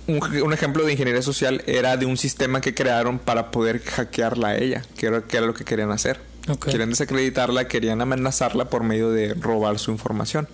[0.09, 4.49] un, un ejemplo de ingeniería social era de un sistema que crearon para poder hackearla
[4.49, 6.21] a ella, que era, que era lo que querían hacer.
[6.67, 10.49] Querían desacreditarla, querían amenazarla por medio de robar su información.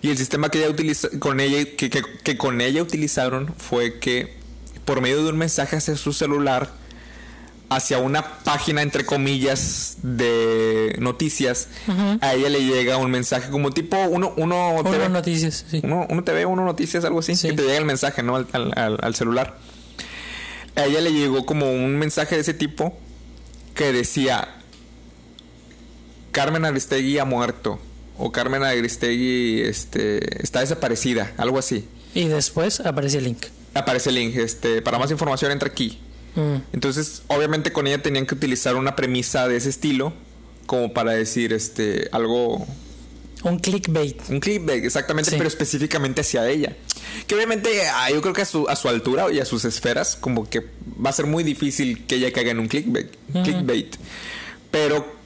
[0.00, 3.98] Y el sistema que ella utiliza, con ella, que, que- que con ella utilizaron fue
[3.98, 4.36] que
[4.84, 6.70] por medio de un mensaje hacia su celular,
[7.70, 11.68] hacia una página entre comillas de noticias,
[12.22, 15.80] a ella le llega un mensaje como tipo uno, uno, Uno TV, noticias, sí.
[15.84, 17.48] uno, uno TV, uno noticias, algo así, Sí.
[17.48, 18.36] que te llega el mensaje, ¿no?
[18.36, 19.58] Al- al celular.
[20.76, 22.96] A ella le llegó como un mensaje de ese tipo
[23.74, 24.48] que decía
[26.32, 27.78] Carmen Aristegui ha muerto
[28.18, 31.84] o Carmen Aristegui este, está desaparecida, algo así.
[32.14, 33.44] Y después aparece el link.
[33.74, 35.98] Aparece el link, este, para más información entra aquí.
[36.34, 40.12] Mm, Entonces, obviamente con ella tenían que utilizar una premisa de ese estilo
[40.66, 42.66] como para decir este algo
[43.42, 44.20] Un clickbait.
[44.28, 45.36] un clickbait, exactamente, Sí.
[45.36, 46.76] pero específicamente hacia ella.
[47.26, 50.16] Que obviamente ah, yo creo que a su, a su altura y a sus esferas,
[50.16, 50.60] como que
[51.04, 53.08] va a ser muy difícil que ella caiga en un clickbait.
[53.44, 53.96] clickbait.
[54.70, 55.17] Pero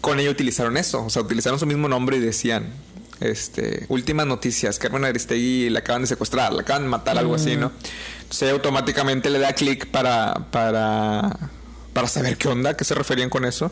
[0.00, 2.72] con ella utilizaron eso, o sea, utilizaron su mismo nombre y decían,
[3.20, 7.56] este, últimas noticias, Carmen Aristegui la acaban de secuestrar, la acaban de matar, algo así,
[7.56, 7.72] ¿no?
[8.18, 11.50] Entonces ella automáticamente le da clic para, para,
[11.92, 13.70] para saber qué onda, qué se referían con eso.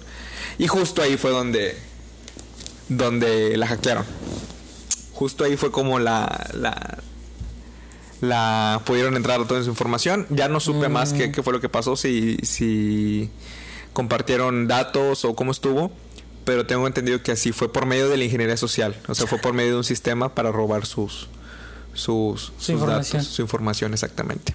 [0.59, 1.77] Y justo ahí fue donde,
[2.89, 4.05] donde la hackearon.
[5.13, 6.99] Justo ahí fue como la, la,
[8.21, 10.27] la pudieron entrar a toda su información.
[10.31, 13.31] Ya no supe más qué, qué fue lo que pasó, si, si
[13.93, 15.93] compartieron datos o cómo estuvo.
[16.45, 18.97] Pero tengo entendido que así fue por medio de la ingeniería social.
[19.09, 21.29] O sea, fue por medio de un sistema para robar sus,
[21.95, 23.23] sus, sus información.
[23.23, 24.55] datos, su información exactamente.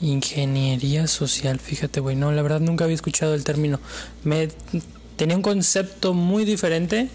[0.00, 2.16] Ingeniería social, fíjate, güey.
[2.16, 3.80] No, la verdad nunca había escuchado el término.
[4.24, 4.48] Me
[5.16, 7.08] tenía un concepto muy diferente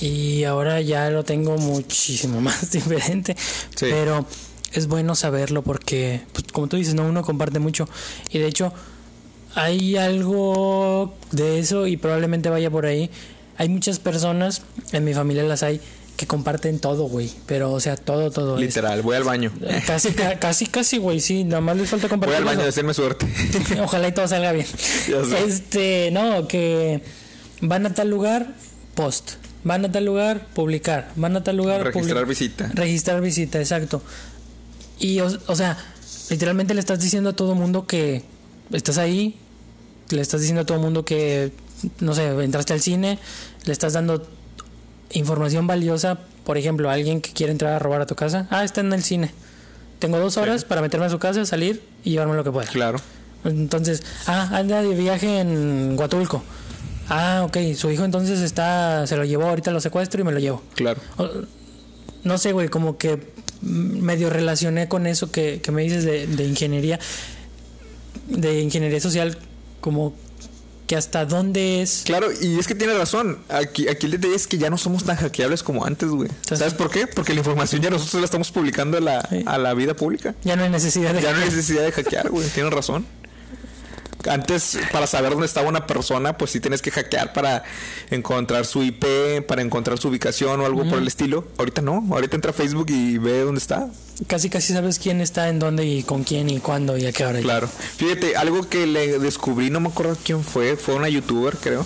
[0.00, 3.36] y ahora ya lo tengo muchísimo más diferente.
[3.74, 3.86] Sí.
[3.90, 4.26] Pero
[4.72, 7.88] es bueno saberlo porque, pues, como tú dices, no uno comparte mucho
[8.30, 8.72] y de hecho
[9.56, 13.10] hay algo de eso y probablemente vaya por ahí.
[13.58, 15.80] Hay muchas personas, en mi familia las hay,
[16.16, 17.30] que comparten todo, güey.
[17.46, 18.56] Pero, o sea, todo, todo.
[18.56, 19.50] es- Literal, voy al baño.
[19.86, 21.44] Casi, ca- casi, casi, güey, sí.
[21.44, 22.36] Nada más les falta Voy compartir.
[22.36, 22.66] al baño, eso.
[22.66, 23.26] decirme suerte.
[23.82, 24.66] Ojalá y todo salga bien.
[25.46, 27.02] Este, no, que
[27.60, 28.54] van a tal lugar,
[28.94, 29.32] post.
[29.64, 31.10] Van a tal lugar, publicar.
[31.16, 32.70] Van a tal lugar, Registrar public- visita.
[32.74, 34.00] Registrar visita, exacto.
[34.98, 35.76] Y, o, o sea,
[36.30, 38.22] literalmente le estás diciendo a todo mundo que
[38.72, 39.38] estás ahí.
[40.10, 41.52] Le estás diciendo a todo mundo que,
[42.00, 43.18] no sé, entraste al cine.
[43.64, 44.26] Le estás dando
[45.12, 46.18] información valiosa.
[46.44, 48.46] Por ejemplo, a alguien que quiere entrar a robar a tu casa.
[48.50, 49.32] Ah, está en el cine.
[49.98, 52.68] Tengo dos horas para meterme a su casa, salir y llevarme lo que pueda.
[52.68, 52.98] Claro.
[53.44, 56.42] Entonces, ah, anda de viaje en Huatulco.
[57.08, 60.40] Ah, ok, su hijo entonces está, se lo llevó, ahorita lo secuestro y me lo
[60.40, 60.62] llevo.
[60.74, 61.00] Claro.
[62.24, 63.20] No sé, güey, como que
[63.62, 66.98] medio relacioné con eso que, que me dices de, de ingeniería,
[68.26, 69.38] de ingeniería social,
[69.80, 70.14] como
[70.86, 72.02] que hasta dónde es...
[72.04, 73.38] Claro, y es que tiene razón.
[73.48, 76.28] Aquí, aquí el detalle es que ya no somos tan hackeables como antes, güey.
[76.28, 77.08] Entonces- ¿Sabes por qué?
[77.08, 79.42] Porque la información ya nosotros la estamos publicando a la, Sí.
[79.46, 80.36] a la vida pública.
[80.44, 81.22] Ya no hay necesidad de...
[81.22, 82.48] Ya no hay necesidad de hackear, güey.
[82.50, 83.04] Tienes razón.
[84.28, 87.64] Antes, para saber dónde estaba una persona, pues sí tienes que hackear para
[88.10, 91.46] encontrar su IP, para encontrar su ubicación o algo por el estilo.
[91.58, 92.06] Ahorita no.
[92.10, 93.88] Ahorita entra a Facebook y ve dónde está.
[94.26, 97.26] Casi, casi sabes quién está en dónde y con quién y cuándo y a qué
[97.26, 97.40] hora.
[97.40, 97.68] Claro.
[97.68, 101.84] Fíjate, algo que le descubrí, no me acuerdo quién fue, fue una youtuber, creo.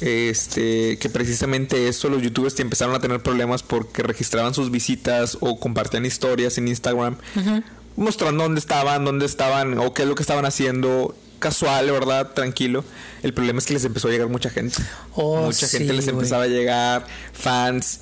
[0.00, 5.38] Este, que precisamente eso, los youtubers te empezaron a tener problemas porque registraban sus visitas
[5.40, 7.16] o compartían historias en Instagram,
[7.96, 11.14] mostrando dónde estaban, dónde estaban o qué es lo que estaban haciendo.
[11.44, 12.32] Casual, ¿verdad?
[12.32, 12.84] Tranquilo.
[13.22, 14.76] El problema es que les empezó a llegar mucha gente.
[15.14, 18.00] Oh, mucha gente les empezaba a llegar, fans.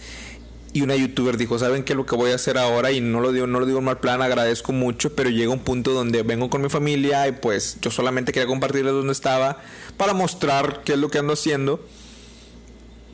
[0.74, 2.93] Y una youtuber dijo, ¿saben qué es lo que voy a hacer ahora?
[2.93, 5.59] Y no lo digo, no lo digo en mal plan, agradezco mucho, pero llega un
[5.59, 9.59] punto donde vengo con mi familia y pues yo solamente quería compartirles dónde estaba
[9.99, 11.86] para mostrar qué es lo que ando haciendo.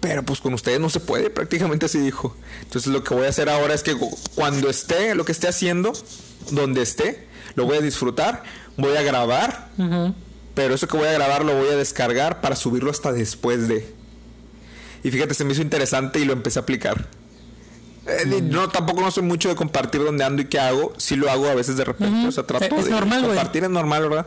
[0.01, 2.37] Pero pues con ustedes no se puede, prácticamente así dijo.
[2.63, 5.49] Entonces lo que voy a hacer ahora es que cu- cuando esté, lo que esté
[5.49, 5.93] haciendo,
[6.53, 7.27] donde esté,
[7.57, 8.45] lo voy a disfrutar,
[8.79, 9.69] voy a grabar,
[10.55, 13.87] pero eso que voy a grabar lo voy a descargar para subirlo hasta después de.
[15.05, 17.07] Y fíjate, se me hizo interesante y lo empecé a aplicar.
[18.07, 20.95] Eh, No, tampoco no soy mucho de compartir dónde ando y qué hago.
[20.97, 22.19] Sí lo hago a veces de repente.
[22.21, 22.29] Ujú.
[22.29, 24.27] O sea, trato Es de normal, compartir es normal, ¿verdad?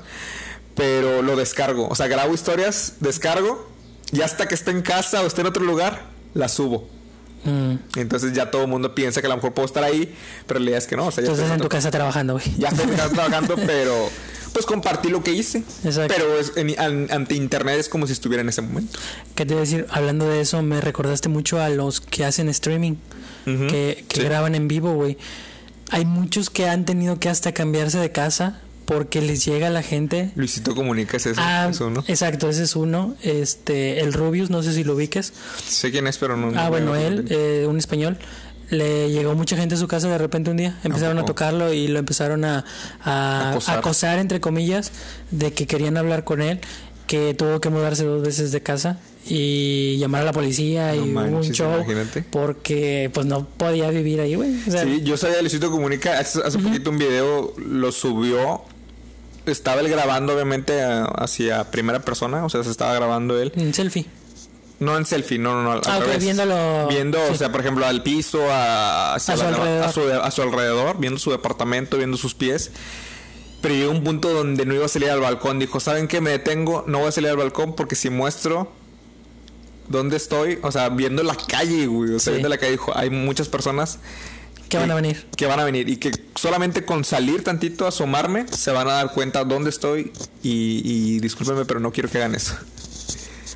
[0.75, 1.87] Pero lo descargo.
[1.89, 3.67] O sea, grabo historias, descargo
[4.11, 6.87] y hasta que esté en casa o esté en otro lugar, las subo.
[7.43, 7.75] Mm.
[7.99, 10.13] Entonces ya todo el mundo piensa que a lo mejor puedo estar ahí,
[10.47, 11.07] pero la realidad es que no.
[11.07, 12.45] O sea, ya Entonces estoy en tu casa trabajando, güey.
[12.57, 14.09] ya estoy en casa trabajando, pero
[14.53, 15.63] pues compartí lo que hice.
[15.83, 16.13] Exacto.
[16.15, 18.99] Pero es- en- an- ante internet es como si estuviera en ese momento.
[19.35, 19.87] ¿Qué te iba a decir?
[19.89, 22.95] Hablando de eso, me recordaste mucho a los que hacen streaming,
[23.45, 24.23] que, que sí.
[24.23, 25.17] graban en vivo, güey.
[25.89, 28.59] Hay muchos que han tenido que hasta cambiarse de casa
[28.93, 30.31] porque les llega la gente.
[30.35, 32.03] Luisito Comunica es Ah, es uno.
[32.07, 33.15] exacto, ese es uno.
[33.23, 35.31] Este, el Rubius, no sé si lo ubiques.
[35.65, 36.47] Sé quién es, pero no.
[36.59, 38.17] Ah, no bueno, él, eh, un español.
[38.69, 40.77] Le llegó mucha gente a su casa de repente un día.
[40.83, 42.65] Empezaron a tocarlo y lo empezaron a,
[43.03, 43.75] a- Acosar.
[43.75, 44.91] a acosar, entre comillas,
[45.31, 46.59] de que querían hablar con él,
[47.07, 50.99] que tuvo que mudarse dos veces de casa y llamar a la policía No y
[50.99, 52.23] hubo un manches, show imagínate.
[52.29, 54.51] porque pues no podía vivir ahí, güey.
[54.67, 56.17] O sea, Sí, yo sabía Luisito Comunica.
[56.19, 58.63] Hace, hace poquito un video lo subió.
[59.45, 62.45] Estaba él grabando, obviamente, hacia primera persona.
[62.45, 63.51] O sea, se estaba grabando él.
[63.55, 64.05] un selfie.
[64.79, 65.71] No en selfie, no, no, no.
[65.73, 66.23] al Ah, revés.
[66.23, 69.83] viéndolo- Viendo, o sea, por ejemplo, al piso, a, hacia A su la- alrededor.
[69.85, 72.71] a su, a su alrededor, viendo su departamento, viendo sus pies.
[73.61, 75.59] Pero llegó un punto donde no iba a salir al balcón.
[75.59, 76.19] Dijo, ¿saben qué?
[76.19, 78.71] Me detengo, no voy a salir al balcón porque si muestro
[79.87, 82.13] dónde estoy, o sea, viendo la calle, güey.
[82.15, 82.37] O sea, Sí.
[82.37, 83.99] viendo la calle, dijo, hay muchas personas
[84.71, 85.25] que van a venir.
[85.37, 89.11] que van a venir y que solamente con salir tantito, asomarme, se van a dar
[89.13, 90.11] cuenta dónde estoy
[90.41, 92.55] y, y discúlpenme, pero no quiero que hagan eso.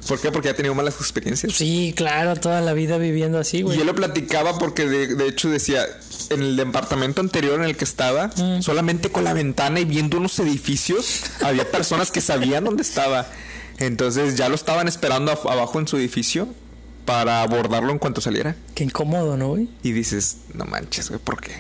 [0.08, 0.32] ¿Por qué?
[0.32, 1.54] Porque he tenido malas experiencias.
[1.54, 3.78] Sí, claro, toda la vida viviendo así, Y güey.
[3.80, 5.84] yo lo platicaba porque de, de hecho decía,
[6.30, 8.62] en el departamento anterior en el que estaba, Mm.
[8.62, 13.26] solamente con la ventana y viendo unos edificios, había personas que sabían dónde estaba.
[13.80, 16.48] Entonces ya lo estaban esperando abajo en su edificio
[17.06, 18.56] para abordarlo en cuanto saliera.
[18.74, 19.70] Qué incómodo, ¿no, güey?
[19.84, 21.52] Y dices, no manches, güey, ¿por qué?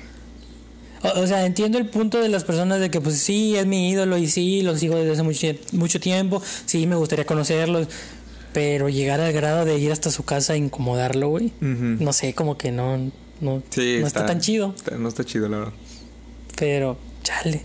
[1.03, 3.89] O, o sea, entiendo el punto de las personas de que, pues sí, es mi
[3.91, 7.87] ídolo y sí, lo sigo desde hace mucho, tie- mucho tiempo, sí, me gustaría conocerlos,
[8.53, 12.57] pero llegar al grado de ir hasta su casa a incomodarlo, güey, no sé, como
[12.57, 12.97] que no,
[13.41, 15.73] no, Sí, no está, tan chido, está- no está chido, la verdad.
[16.57, 17.61] pero chale.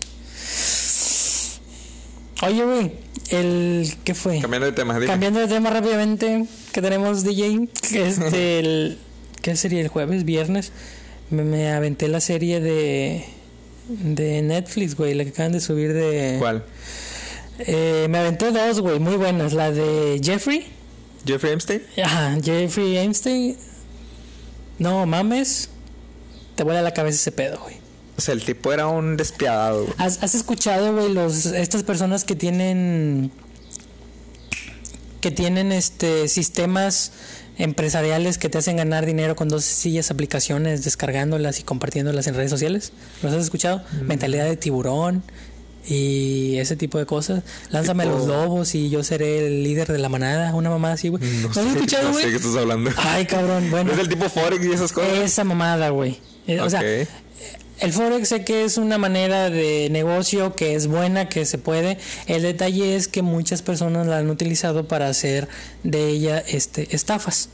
[2.43, 2.91] Oye, güey,
[3.31, 3.93] el.
[4.03, 4.39] ¿Qué fue?
[4.39, 5.07] Cambiando de tema, dime.
[5.07, 8.97] Cambiando de tema rápidamente, que tenemos DJ, que este, el,
[9.41, 10.71] ¿qué sería el jueves, viernes?
[11.29, 13.25] Me, me aventé la serie de
[13.87, 16.63] de Netflix, güey, la que acaban de subir de ¿Cuál?
[17.59, 20.65] Eh, me aventé dos, güey, muy buenas, la de Jeffrey,
[21.25, 21.81] ¿Jeffrey Epstein?
[22.03, 23.57] ajá, Jeffrey Einstein.
[24.79, 25.69] No mames,
[26.55, 27.75] te vuela la cabeza ese pedo, güey.
[28.17, 29.83] O sea, el tipo era un despiadado.
[29.83, 29.93] güey.
[29.97, 33.31] ¿Has, has escuchado, güey, los estas personas que tienen
[35.21, 37.11] que tienen este sistemas
[37.57, 42.49] empresariales que te hacen ganar dinero con dos sencillas aplicaciones, descargándolas y compartiéndolas en redes
[42.49, 42.91] sociales?
[43.21, 43.83] ¿Los has escuchado?
[44.03, 45.23] Mentalidad de tiburón
[45.87, 47.43] y ese tipo de cosas.
[47.69, 51.09] Lánzame a los lobos y yo seré el líder de la manada, una mamada así,
[51.09, 51.21] güey.
[51.23, 52.31] No ¿No, sé, has escuchado, no sé güey?
[52.31, 52.91] qué estás hablando.
[52.97, 53.89] Ay, cabrón, bueno.
[53.89, 55.11] ¿No es el tipo Forex y esas cosas?
[55.19, 56.19] Esa mamada, güey.
[56.47, 57.07] Eh, O sea, Ok.
[57.81, 61.97] El Forex sé que es una manera de negocio que es buena, que se puede.
[62.27, 65.47] El detalle es que muchas personas la han utilizado para hacer
[65.83, 67.49] de ella este, estafas.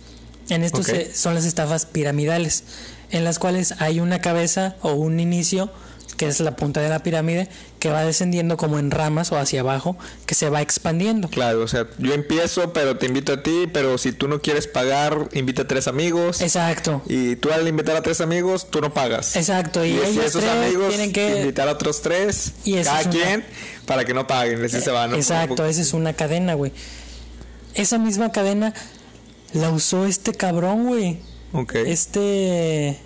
[0.49, 2.63] En esto se- son las estafas piramidales,
[3.11, 5.71] en las cuales hay una cabeza o un inicio,
[6.15, 7.47] que es la punta de la pirámide,
[7.79, 11.27] que va descendiendo como en ramas o hacia abajo, que se va expandiendo.
[11.29, 14.65] Claro, o sea, yo empiezo, pero te invito a ti, pero si tú no quieres
[14.67, 16.41] pagar, invita a tres amigos.
[16.41, 17.03] Exacto.
[17.07, 19.35] Y tú al invitar a tres amigos, tú no pagas.
[19.35, 23.09] Exacto, y ellos esos tres amigos tienen que- invitar a otros tres, Y cada una-
[23.11, 23.45] quien,
[23.85, 25.11] para que no paguen, así se van.
[25.11, 25.17] ¿no?
[25.17, 26.71] Exacto, esa es una cadena, güey.
[27.75, 28.73] Esa misma cadena
[29.53, 31.19] la usó este cabrón, güey.
[31.53, 31.75] Ok.
[31.75, 32.99] Este.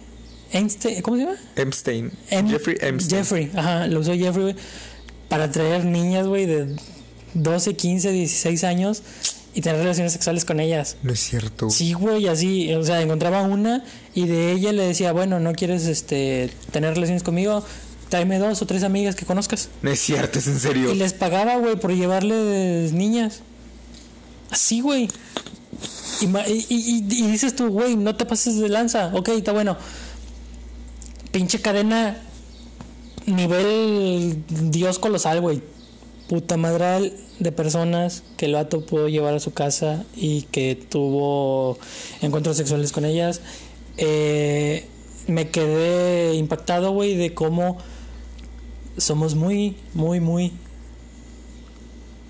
[0.53, 1.37] Einstein, ¿Cómo se llama?
[1.55, 2.11] Epstein.
[2.29, 3.19] Em- Jeffrey Epstein.
[3.21, 4.55] Jeffrey, ajá, lo usó Jeffrey, güey.
[5.29, 6.75] Para traer niñas, güey, de
[7.33, 9.01] 12, 15, 16 años
[9.53, 10.97] y tener relaciones sexuales con ellas.
[11.03, 11.69] No es cierto.
[11.69, 13.83] Sí, güey, así, o sea, encontraba una
[14.13, 17.63] y de ella le decía, bueno, ¿no quieres este tener relaciones conmigo?
[18.09, 19.69] Tráeme dos o tres amigas que conozcas.
[19.81, 20.91] No es cierto, es en serio.
[20.91, 23.39] Y les pagaba, güey, por llevarles niñas.
[24.49, 25.07] Así, güey.
[26.19, 29.11] Y, y- y- y dices tú, güey, no te pases de lanza.
[29.15, 29.77] Ok, está bueno.
[31.31, 32.17] Pinche cadena.
[33.25, 35.61] Nivel Dios colosal, güey.
[36.27, 41.77] Puta madral de personas que el vato pudo llevar a su casa y que tuvo
[42.21, 43.41] encuentros sexuales con ellas.
[43.97, 44.87] Eh,
[45.27, 47.77] me quedé impactado, güey, de cómo
[48.97, 50.51] somos muy, muy, muy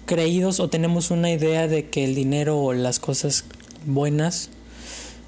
[0.05, 3.45] creídos o tenemos una idea de que el dinero o las cosas
[3.85, 4.49] buenas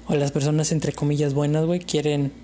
[0.06, 2.43] o las personas entre comillas buenas, güey, quieren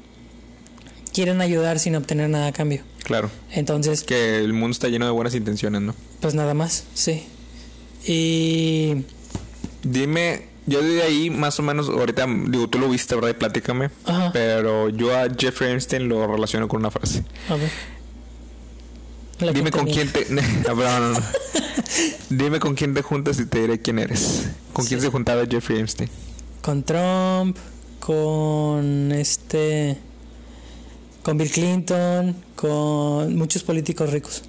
[1.13, 2.83] quieren ayudar sin obtener nada a cambio.
[3.03, 3.31] Claro.
[3.53, 5.95] Entonces, Que el mundo está lleno de buenas intenciones, ¿no?
[6.21, 7.25] pues nada más, sí.
[8.07, 9.05] Y
[9.83, 13.31] Dime, yo de ahí más o menos, ahorita digo, tú lo viste, ¿verdad?
[13.31, 13.91] Y platícame.
[14.05, 14.31] Ajá.
[14.33, 17.25] Pero yo a Jeffrey Epstein lo relaciono con una frase.
[17.49, 17.71] a ver.
[19.41, 20.27] La Dime con quién te...
[20.31, 20.43] No,
[20.75, 21.21] no, no.
[22.31, 24.49] Dime con quién te juntas y te diré quién eres.
[24.75, 26.11] ¿Con quién se juntaba Jeffrey Epstein?
[26.61, 27.57] con Trump,
[28.01, 29.97] con este
[31.23, 34.43] con Bill Clinton, con muchos políticos ricos.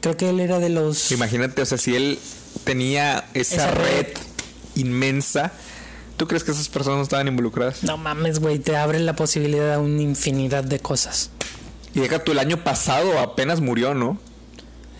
[0.00, 2.18] Creo que él era de los Imagínate, o sea, si él
[2.64, 3.84] tenía esa, Esa red.
[4.06, 4.06] red
[4.76, 5.52] inmensa,
[6.16, 7.82] ¿tú crees que esas personas no estaban involucradas?
[7.84, 11.30] No mames, güey, te abre la posibilidad a una infinidad de cosas.
[11.94, 14.18] Y deja tú, el año pasado apenas murió, ¿no?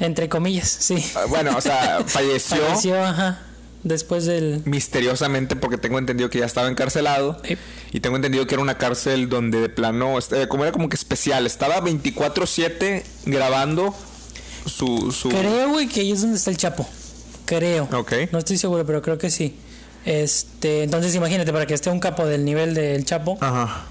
[0.00, 1.04] Entre comillas, sí.
[1.14, 3.42] Ah, Bueno, o sea, falleció, Falleció, ajá,
[3.82, 4.62] después del...
[4.64, 7.40] misteriosamente porque tengo entendido que ya estaba encarcelado.
[7.44, 7.56] Eh,
[7.94, 10.96] Y tengo entendido que era una cárcel donde de plano, este, como era como que
[10.96, 13.94] especial, estaba 24/7 grabando
[14.66, 15.12] su...
[15.12, 15.28] su...
[15.28, 16.88] Creo, güey, que ahí es donde está el Chapo.
[17.44, 17.88] Creo.
[17.92, 18.12] Ok.
[18.32, 19.56] No estoy seguro, pero creo que sí.
[20.04, 23.86] Este, entonces imagínate, para que esté un capo del nivel del Chapo, Ajá,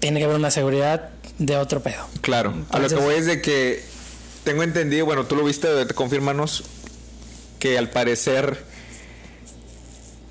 [0.00, 2.04] tiene que haber una seguridad de otro pedo.
[2.22, 2.52] claro.
[2.70, 3.84] A lo que voy es de que
[4.42, 6.64] tengo entendido, bueno, tú lo viste, confírmanos
[7.60, 8.64] que al parecer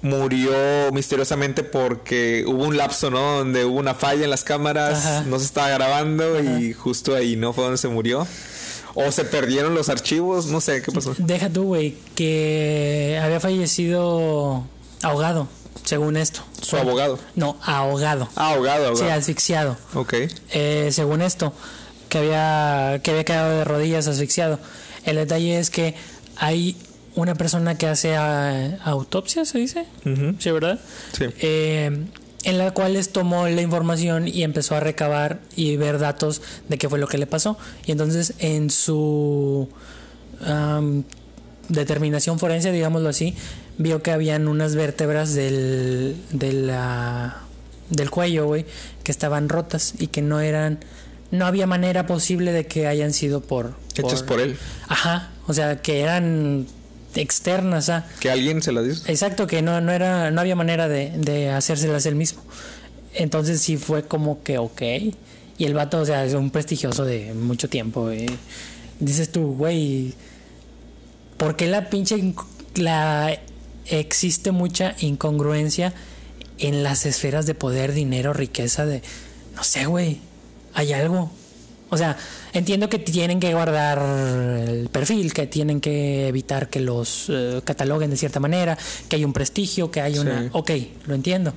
[0.03, 0.51] murió
[0.91, 3.37] misteriosamente porque hubo un lapso, ¿no?
[3.39, 5.21] Donde hubo una falla en las cámaras, Ajá.
[5.25, 8.27] no se estaba grabando y justo ahí no fue donde se murió.
[8.95, 11.15] O se perdieron los archivos, no sé qué pasó.
[11.17, 14.65] Deja tú, güey, que había fallecido
[15.01, 15.47] ahogado,
[15.83, 16.41] según esto.
[16.61, 17.17] Su abogado.
[17.35, 18.29] No, ahogado.
[18.35, 19.19] Ah, ahogado, Sí, ahogado.
[19.19, 19.77] asfixiado.
[19.95, 20.13] Ok.
[20.51, 21.53] Eh, según esto,
[22.09, 24.59] que había, que había quedado de rodillas asfixiado.
[25.05, 25.95] El detalle es que
[26.35, 26.77] hay
[27.15, 29.85] una persona que hace ah, autopsia, ¿se dice?
[30.05, 30.35] Ujú.
[30.39, 30.79] Sí, ¿verdad?
[31.17, 31.25] Sí.
[31.39, 32.05] Eh,
[32.45, 36.77] en la cual les tomó la información y empezó a recabar y ver datos de
[36.77, 37.57] qué fue lo que le pasó.
[37.85, 39.69] Y entonces en su
[40.45, 41.03] am,
[41.69, 43.35] determinación forense, digámoslo así,
[43.77, 47.37] vio que habían unas vértebras del, de la-
[47.89, 48.65] del cuello, güey,
[49.03, 50.79] que estaban rotas y que no eran...
[51.31, 53.73] No había manera posible de que hayan sido por...
[53.95, 54.55] Hechas por él.
[54.87, 56.67] Ajá, o sea, que eran
[57.21, 58.05] externas, ¿ah?
[58.19, 59.11] Que alguien se las dice.
[59.11, 62.41] Exacto, que no, no era, no había manera de, de hacérselas él mismo.
[63.13, 64.81] Entonces sí fue como que ok.
[65.57, 68.09] Y el vato, o sea, es un prestigioso de mucho tiempo.
[68.09, 68.25] eh.
[68.99, 70.13] Dices tú, güey,
[71.37, 72.45] ¿por qué la pinche inc-
[72.75, 73.37] la
[73.87, 75.93] existe mucha incongruencia
[76.57, 79.01] en las esferas de poder, dinero, riqueza, de...
[79.55, 80.19] No sé, güey.
[80.73, 81.31] Hay algo.
[81.93, 82.17] O sea,
[82.53, 83.99] entiendo que tienen que guardar
[84.67, 88.75] el perfil, que tienen que evitar que los eh, cataloguen de cierta manera,
[89.07, 90.43] que hay un prestigio, que hay una...
[90.43, 90.49] Sí.
[90.53, 90.71] Ok,
[91.05, 91.53] lo entiendo.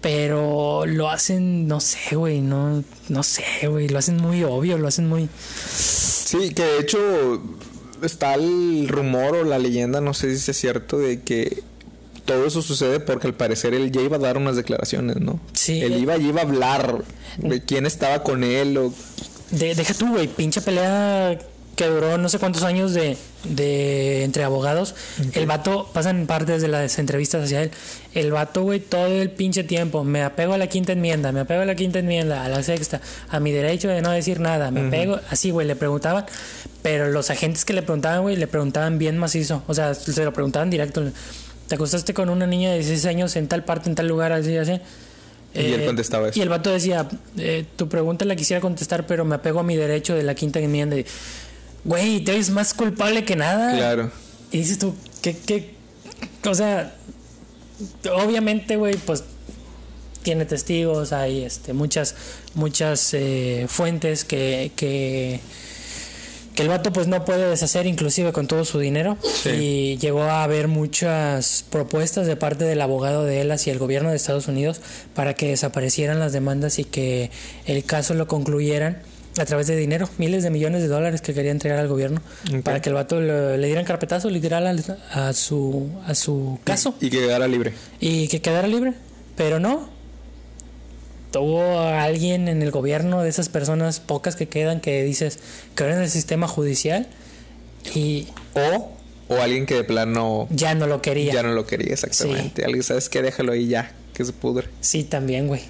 [0.00, 4.88] Pero lo hacen, no sé, güey, no, no sé, güey, lo hacen muy obvio, lo
[4.88, 5.28] hacen muy...
[5.72, 6.98] Sí, que de hecho
[8.02, 11.62] está el rumor o la leyenda, no sé si es cierto, de que
[12.30, 15.40] todo eso sucede porque al parecer él ya iba a dar unas declaraciones, ¿no?
[15.52, 15.80] Sí.
[15.82, 17.02] Él iba, iba a hablar
[17.38, 18.92] de quién estaba con él o...
[19.50, 21.38] De- deja tú, güey, pinche pelea
[21.74, 24.94] que duró no sé cuántos años de, de entre abogados.
[25.32, 27.70] El vato, pasan partes de las entrevistas hacia él.
[28.14, 30.04] El vato, güey, todo el pinche tiempo.
[30.04, 33.00] Me apego a la quinta enmienda, me apego a la quinta enmienda, a la sexta,
[33.28, 34.70] a mi derecho de no decir nada.
[34.70, 36.26] Me apego, así, güey, le preguntaban.
[36.82, 39.62] Pero los agentes que le preguntaban, güey, le preguntaban bien macizo.
[39.66, 41.02] O sea, se lo preguntaban directo.
[41.70, 44.56] ¿Te acostaste con una niña de 16 años en tal parte, en tal lugar, así,
[44.56, 44.80] así?
[45.54, 46.36] Y él contestaba eso.
[46.36, 47.08] Y el vato decía,
[47.38, 50.58] eh, tu pregunta la quisiera contestar, pero me apego a mi derecho de la quinta
[50.58, 50.96] enmienda.
[50.98, 51.06] Y,
[51.84, 53.76] Güey, te ves más culpable que nada.
[53.76, 54.10] Claro.
[54.50, 55.76] Y dices tú, ¿qué, qué?
[56.44, 56.92] O sea,
[58.12, 59.22] obviamente, güey, pues
[60.24, 62.16] tiene testigos, hay este, muchas,
[62.54, 65.38] muchas eh, fuentes que, que,
[66.60, 69.16] que el vato pues no puede deshacer inclusive con todo su dinero.
[69.22, 69.48] Sí.
[69.48, 74.10] Y llegó a haber muchas propuestas de parte del abogado de él hacia el gobierno
[74.10, 74.80] de Estados Unidos
[75.14, 77.30] para que desaparecieran las demandas y que
[77.64, 78.98] el caso lo concluyeran
[79.38, 82.20] a través de dinero, miles de millones de dólares que quería entregar al gobierno
[82.64, 86.94] para que el vato le, le dieran carpetazo literal al- a, su a su caso
[87.00, 87.72] Y que quedara libre.
[88.00, 88.92] y que quedara libre,
[89.36, 89.88] pero no.
[91.32, 95.38] Tuvo a alguien en el gobierno de esas personas pocas que quedan que dices
[95.76, 97.06] que en el sistema judicial
[97.94, 98.90] y O,
[99.28, 101.32] o alguien que de plano ya no lo quería.
[101.32, 102.64] ya no lo quería exactamente.
[102.64, 103.22] Alguien, ¿sabes qué?
[103.22, 104.68] Déjalo ahí ya, que se pudre.
[104.80, 105.62] Sí, también, güey.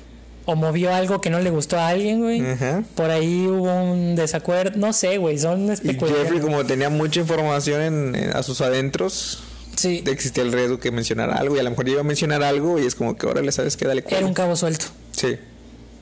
[0.46, 2.40] O movió algo que no le gustó a alguien, güey.
[2.40, 2.82] Ajá.
[2.96, 6.22] Por ahí hubo un desacuerdo, no sé, güey, son Y especulaciones.
[6.22, 9.42] Jeffrey, como tenía mucha información en, en- a sus adentros,
[9.76, 11.54] Sí, existía el riesgo que mencionara algo.
[11.56, 13.76] Y a lo mejor iba a mencionar algo y es como que ahora le sabes
[13.76, 14.26] que dale era cuerda.
[14.26, 14.86] un cabo suelto.
[15.12, 15.36] Sí.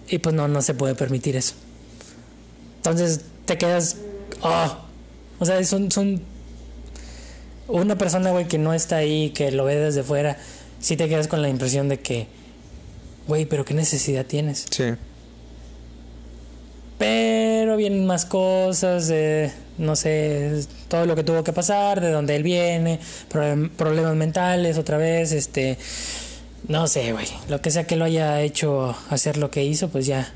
[0.08, 1.54] Y pues no, no se puede permitir eso.
[2.76, 3.96] Entonces te quedas.
[4.42, 4.84] ah
[5.38, 6.22] O sea, son, son.
[7.66, 10.38] Una persona, güey, que no está ahí, que lo ve desde fuera,
[10.80, 12.26] sí te quedas con la impresión de que.
[13.26, 14.64] Güey, pero qué necesidad tienes.
[14.70, 14.84] Sí.
[16.98, 22.34] Pero vienen más cosas, eh, no sé, todo lo que tuvo que pasar, de dónde
[22.34, 22.98] él viene,
[23.30, 25.78] problem- problemas mentales otra vez, este,
[26.68, 30.06] no sé, güey, lo que sea que lo haya hecho hacer lo que hizo, pues
[30.06, 30.32] ya,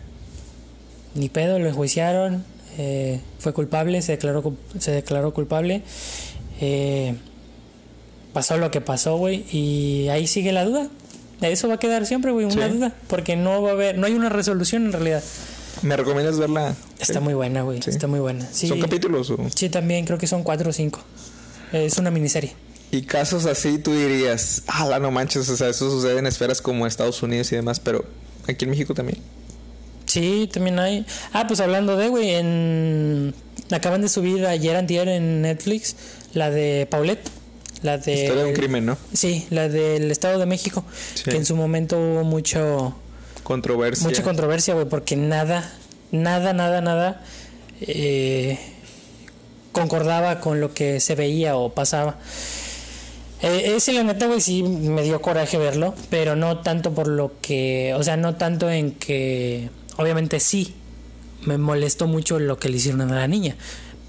[1.14, 2.44] ni pedo, lo enjuiciaron,
[2.78, 5.82] eh, fue culpable, se declaró, se declaró culpable,
[6.60, 7.14] eh,
[8.32, 10.88] pasó lo que pasó, güey, y ahí sigue la duda.
[11.42, 12.74] Eso va a quedar siempre, güey, una Sí.
[12.76, 15.22] duda, porque no va a haber, no hay una resolución en realidad.
[15.82, 16.74] ¿Me recomiendas verla?
[17.00, 17.82] Está muy buena, güey.
[17.82, 17.90] Sí.
[17.90, 18.46] Está muy buena.
[18.52, 19.38] Sí, ¿Son capítulos o...?
[19.54, 21.00] Sí, también creo que son cuatro o cinco.
[21.72, 22.52] Es una miniserie.
[22.92, 26.86] Y casos así tú dirías, ah, no manches, o sea, eso sucede en esferas como
[26.86, 28.04] Estados Unidos y demás, pero
[28.46, 29.18] aquí en México también.
[30.04, 31.06] Sí, también hay.
[31.32, 33.34] Ah, pues hablando de, güey, en...
[33.70, 35.96] Acaban de subir ayer antier en Netflix
[36.34, 37.30] la de Paulette.
[37.82, 38.12] La de...
[38.12, 38.98] Historia de un crimen, ¿no?
[39.14, 40.84] Sí, la del Estado de México.
[41.14, 41.24] Sí.
[41.24, 42.94] Que en su momento hubo mucho...
[43.42, 44.06] Controversia.
[44.06, 45.72] Mucha controversia, güey, porque nada,
[46.10, 47.22] nada, nada, nada
[47.80, 48.58] eh,
[49.72, 52.18] concordaba con lo que se veía o pasaba.
[53.42, 57.32] Eh, ese, la neta, güey, sí me dio coraje verlo, pero no tanto por lo
[57.40, 60.74] que, o sea, no tanto en que, obviamente sí,
[61.44, 63.56] me molestó mucho lo que le hicieron a la niña,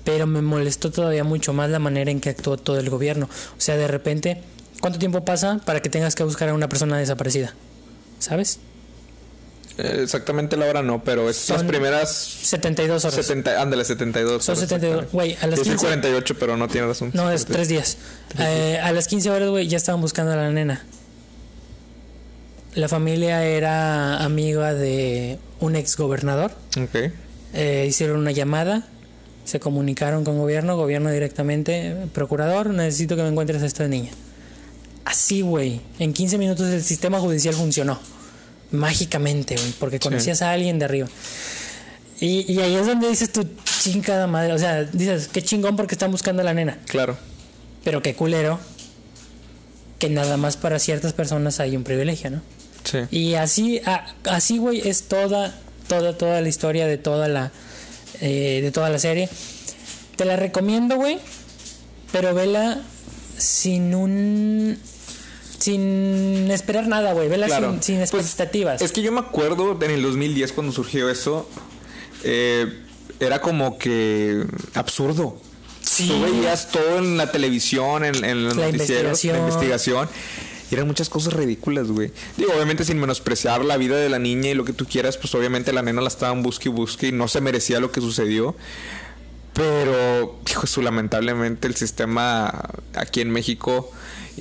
[0.04, 3.28] pero me molestó todavía mucho más la manera en que actuó todo el gobierno.
[3.58, 4.42] O sea, de repente,
[4.82, 7.56] ¿cuánto tiempo pasa para que tengas que buscar a una persona desaparecida?
[8.20, 8.60] ¿Sabes?
[9.78, 13.16] Eh, exactamente la hora no, pero es las Son primeras 72 horas.
[13.26, 14.44] 70, ándale, 72.
[14.44, 15.04] Son horas, 72.
[15.04, 15.16] exactamente.
[15.16, 17.12] Güey, a las Yo soy 15 48, pero no tiene razón.
[17.14, 17.98] No, es tres días.
[18.40, 20.84] Eh, a las 15 horas, güey, ya estaban buscando a la nena.
[22.76, 26.52] La familia era amiga de un ex gobernador.
[26.80, 27.12] Ok.
[27.54, 28.88] Eh, hicieron una llamada,
[29.46, 34.12] se comunicaron con gobierno, gobierno directamente, procurador, necesito que me encuentres a esta niña.
[35.06, 38.00] Así, güey, en 15 minutos el sistema judicial funcionó.
[38.74, 41.08] Mágicamente, güey, porque conocías a alguien de arriba.
[42.20, 43.48] Y, y ahí es donde dices tu
[43.82, 46.78] chingada madre, o sea, dices, qué chingón porque están buscando a la nena.
[46.88, 47.18] Claro.
[47.84, 48.60] Pero qué culero
[50.00, 52.42] que nada más para ciertas personas hay un privilegio, ¿no?
[52.84, 52.98] Sí.
[53.12, 55.54] Y así, a- así, güey, es toda,
[55.88, 57.52] toda, toda la historia de toda la,
[58.22, 59.30] eh, de toda la serie.
[60.18, 61.20] Te la recomiendo, güey,
[62.12, 62.82] pero vela
[63.38, 64.78] sin un,
[65.64, 67.30] sin esperar nada, güey.
[67.30, 67.72] Vela Claro.
[67.74, 68.82] sin, sin Pues, expectativas.
[68.82, 71.48] Es que yo me acuerdo en el 2010 cuando surgió eso,
[72.24, 72.82] eh,
[73.20, 74.44] era como que
[74.74, 75.38] absurdo.
[75.82, 76.08] Sí.
[76.10, 79.36] Tú veías todo en la televisión, en, en los La noticieros, investigación.
[79.36, 80.10] la investigación.
[80.72, 82.12] Y eran muchas cosas ridículas, güey.
[82.36, 85.34] Digo, obviamente sin menospreciar la vida de la niña y lo que tú quieras, pues
[85.36, 88.56] obviamente la nena la estaban busque y busque y no se merecía lo que sucedió.
[89.54, 93.92] Pero, hijo, su lamentablemente el sistema aquí en México,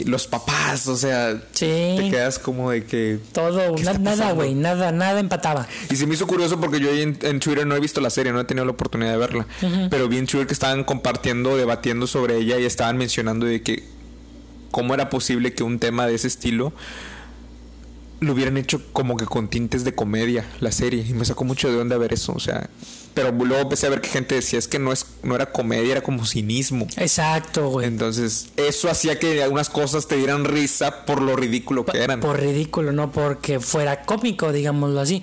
[0.06, 1.66] los papás, o sea, Sí.
[1.98, 5.68] te quedas como de que Todo, ¿Qué na- nada, güey, nada, nada empataba.
[5.90, 8.08] y se me hizo curioso porque yo ahí en, en Twitter no he visto la
[8.08, 9.46] serie, no he tenido la oportunidad de verla.
[9.90, 13.84] Pero vi en Twitter que estaban compartiendo, debatiendo sobre ella y estaban mencionando de que
[14.70, 16.72] cómo era posible que un tema de ese estilo
[18.20, 21.04] lo hubieran hecho como que con tintes de comedia, la serie.
[21.06, 22.70] Y me sacó mucho de onda ver eso, o sea...
[23.14, 25.92] Pero luego empecé a ver que gente decía, es que no, es, no era comedia,
[25.92, 26.86] era como cinismo.
[26.96, 27.86] Exacto, güey.
[27.86, 32.20] Entonces, eso hacía que algunas cosas te dieran risa por lo ridículo que eran.
[32.20, 35.22] Por ridículo, no porque fuera cómico, digámoslo así.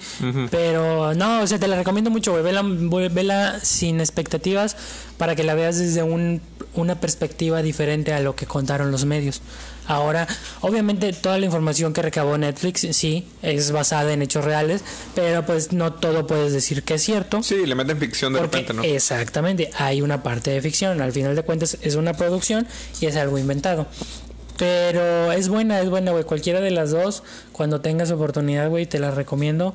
[0.51, 2.43] Pero no, o sea, te la recomiendo mucho, güey.
[2.43, 2.63] Vela,
[3.09, 4.75] vela sin expectativas
[5.17, 6.41] para que la veas desde un,
[6.75, 9.41] una perspectiva diferente a lo que contaron los medios.
[9.89, 10.27] Ahora,
[10.61, 14.83] obviamente toda la información que recabó Netflix, sí, es basada en hechos reales,
[15.15, 17.41] pero pues no todo puedes decir que es cierto.
[17.41, 18.83] Sí, le meten ficción de repente, ¿no?
[18.83, 22.67] exactamente, hay una parte de ficción, al final de cuentas es una producción
[23.01, 23.87] y es algo inventado.
[24.59, 26.23] Pero es buena, es buena, güey.
[26.23, 29.73] Cualquiera de las dos, cuando tengas oportunidad, güey, te la recomiendo.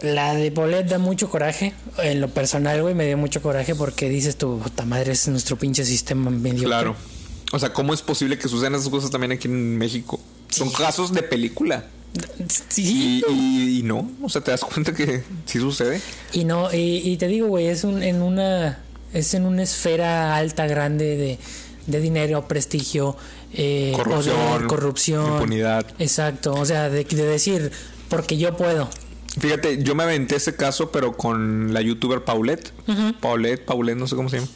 [0.00, 1.74] La de Paulette da mucho coraje.
[1.98, 5.56] En lo personal, güey, me dio mucho coraje porque dices tu puta madre es nuestro
[5.56, 6.64] pinche sistema medio.
[6.64, 6.96] Claro.
[7.52, 10.20] O sea, ¿cómo es posible que sucedan esas cosas también aquí en México?
[10.48, 11.84] Son casos de película.
[12.68, 13.22] Sí.
[13.28, 16.00] Y, y- y no, o sea, te das cuenta que sí sucede.
[16.32, 18.80] Y no, y, y te digo, güey, es un, en una
[19.12, 21.38] es en una esfera alta, grande de,
[21.86, 23.16] de dinero, prestigio,
[23.52, 25.84] eh, Corrupción, poder, corrupción, impunidad.
[25.98, 27.72] Exacto, o sea, de, de decir,
[28.08, 28.88] porque yo puedo.
[29.38, 32.72] Fíjate, yo me aventé ese caso, pero con la youtuber Paulette.
[33.20, 34.48] Paulette, Paulette, no sé cómo se llama.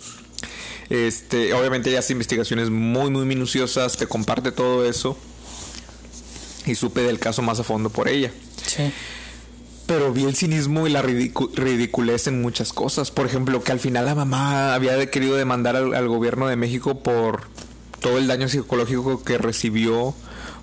[0.91, 5.17] Este, obviamente ella hace investigaciones muy, muy minuciosas, te comparte todo eso.
[6.67, 8.31] Y supe del caso más a fondo por ella.
[8.67, 8.91] Sí.
[9.87, 13.11] Pero vi el cinismo y la ridicu- ridiculez en muchas cosas.
[13.11, 17.01] Por ejemplo, que al final la mamá había querido demandar al, al gobierno de México
[17.01, 17.43] por
[18.01, 20.15] todo el daño psicológico que recibió,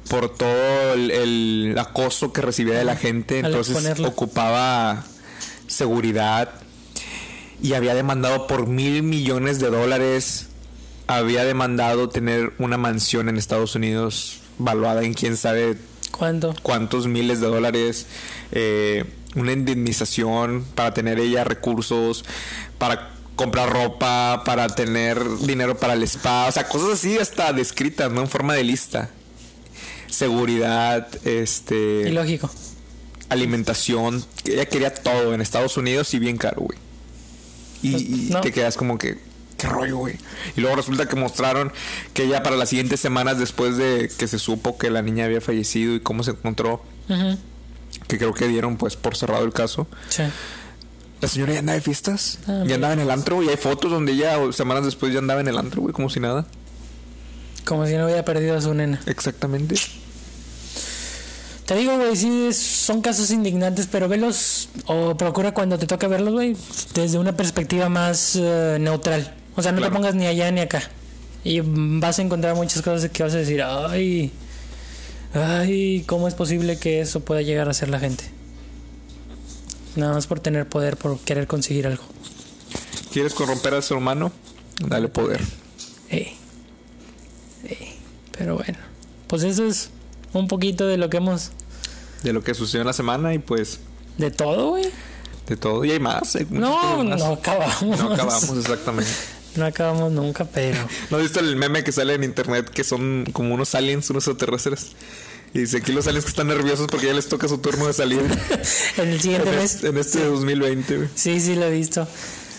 [0.10, 3.38] por todo el, el acoso que recibía de la gente.
[3.40, 5.04] Entonces ocupaba
[5.68, 6.50] seguridad
[7.62, 10.48] y había demandado por mil millones de dólares.
[11.08, 15.78] Había demandado tener una mansión en Estados Unidos valuada en quién sabe
[16.62, 18.06] cuántos miles de dólares,
[18.52, 19.06] eh,
[19.36, 22.26] una indemnización para tener ella recursos,
[22.78, 28.12] para comprar ropa, para tener dinero para el spa, o sea, cosas así hasta descritas,
[28.12, 28.22] ¿no?
[28.22, 29.10] En forma de lista.
[30.08, 32.52] Seguridad, este, Ilógico.
[33.30, 36.78] alimentación, ella quería todo en Estados Unidos y bien caro, güey.
[37.82, 38.42] Y, Pues, y no.
[38.42, 39.18] te quedas como que,
[39.58, 40.16] qué rollo, güey.
[40.56, 41.72] Y luego resulta que mostraron
[42.14, 45.42] que ya para las siguientes semanas después de que se supo que la niña había
[45.42, 46.84] fallecido y cómo se encontró,
[48.08, 49.88] que creo que dieron pues por cerrado el caso.
[50.10, 50.24] Sí.
[51.22, 53.92] La señora ya andaba de fiestas, Ah, ya andaba en el antro y hay fotos
[53.92, 56.48] donde ella o semanas después ya andaba en el antro, güey, como si nada.
[57.64, 59.00] Como si no hubiera perdido a su nena.
[59.06, 59.76] Exactamente.
[61.66, 66.08] Te digo, güey, sí, es- son casos indignantes, pero velos o procura cuando te toque
[66.08, 66.56] verlos, güey,
[66.94, 69.34] desde una perspectiva más eh, neutral.
[69.56, 69.92] O sea, no Claro.
[69.94, 70.82] te pongas ni allá ni acá.
[71.44, 74.32] Y vas a encontrar muchas cosas que vas a decir, ay,
[75.34, 78.26] ay, ¿cómo es posible que eso pueda llegar a ser la gente?
[79.96, 82.04] Nada más por tener poder, por querer conseguir algo.
[83.14, 84.32] ¿Quieres corromper al ser humano?
[84.86, 85.42] Dale poder.
[88.38, 88.78] Pero bueno,
[89.28, 89.90] pues eso es
[90.34, 91.52] un poquito de lo que hemos...
[92.24, 93.80] De lo que sucedió en la semana y pues
[94.18, 94.90] De todo, güey.
[95.48, 95.84] de todo.
[95.86, 96.36] Y hay más.
[96.36, 97.20] hay muchas No, más.
[97.20, 97.82] no acabamos.
[98.00, 99.12] No acabamos exactamente.
[99.54, 100.78] No acabamos nunca, pero.
[101.10, 104.26] ¿No has visto el meme que sale en internet que son como unos aliens, unos
[104.26, 104.92] extraterrestres?
[105.54, 107.92] Y dice aquí los aliens que están nerviosos porque ya les toca su turno de
[107.92, 108.22] salir
[108.98, 109.74] en el siguiente en, mes.
[109.76, 111.10] este, en este 2020, güey.
[111.16, 112.08] Sí, sí, lo he visto.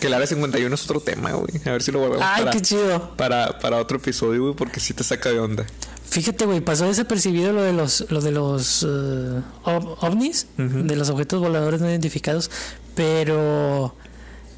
[0.00, 1.48] Que el área 51 es otro tema, güey.
[1.64, 3.16] A ver si lo guardamos Ay, para, qué chido.
[3.16, 5.64] para, para otro episodio, güey, porque sí te saca de onda.
[6.12, 11.40] Fíjate, güey, pasó desapercibido lo de los, lo de los ov- ovnis, de los objetos
[11.40, 12.50] voladores no identificados,
[12.94, 13.94] pero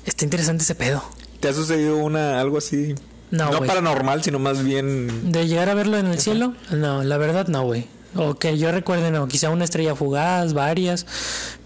[0.04, 1.02] está interesante ese pedo.
[1.40, 2.94] ¿Te ha sucedido una algo así?
[3.30, 5.30] No, no paranormal, sino más bien.
[5.32, 6.54] ¿De llegar a verlo en el cielo?
[6.72, 7.86] No, la verdad no, güey.
[8.16, 9.26] O que yo recuerde, no.
[9.28, 11.06] Quizá una estrella fugaz, varias.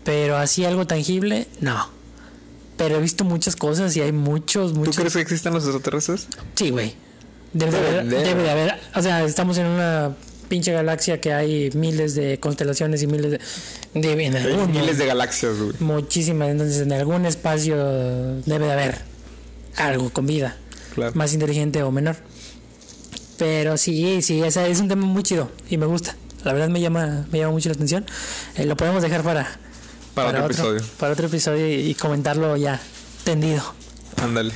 [0.05, 1.89] Pero así algo tangible, no.
[2.76, 4.97] Pero he visto muchas cosas y hay muchos, ¿Tú muchos.
[4.97, 6.28] crees que existen los extraterrestres?
[6.55, 6.95] Sí, güey.
[7.53, 8.18] Debe, de haber, de.
[8.24, 8.74] debe de haber.
[8.94, 10.14] O sea, estamos en una
[10.49, 13.40] pinche galaxia que hay miles de constelaciones y miles de...
[13.94, 15.72] de en Hay algún- miles de galaxias, güey.
[15.80, 17.76] Muchísimas, entonces en algún espacio
[18.46, 18.99] debe de haber
[19.76, 20.57] algo con vida,
[20.94, 21.12] Claro.
[21.14, 22.16] más inteligente o menor.
[23.36, 26.16] Pero sí, sí, ese es un tema muy chido y me gusta.
[26.44, 28.05] La verdad me llama, me llama mucho la atención.
[28.57, 29.59] Eh, lo podemos dejar para,
[30.14, 30.80] Para otro episodio.
[30.99, 32.80] Para otro episodio y, y comentarlo ya
[33.24, 33.62] tendido.
[34.16, 34.53] Ándale.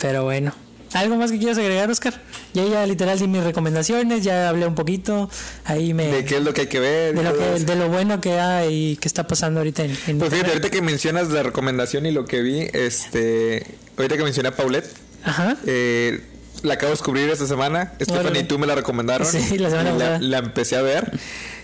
[0.00, 0.52] Pero bueno.
[0.92, 2.20] ¿Algo más que quieras agregar, Oscar?
[2.54, 5.28] Yo ya literal di mis recomendaciones, ya hablé un poquito.
[5.64, 6.06] Ahí me...
[6.06, 7.14] ¿De qué es lo que hay que ver?
[7.14, 7.66] de lo, todo que, eso.
[7.66, 10.70] de lo bueno que hay y que está pasando ahorita en, en Pues fíjate, ahorita
[10.70, 13.66] que mencionas la recomendación y lo que vi, este.
[13.96, 14.86] Ahorita que mencioné a Paulette,
[15.24, 15.56] Ajá.
[15.66, 16.20] eh,
[16.62, 17.92] la acabo de descubrir esta semana.
[18.00, 19.26] Stephanie y tú me la recomendaron.
[19.26, 20.18] Sí, la semana pasada.
[20.20, 21.10] la, empecé a ver.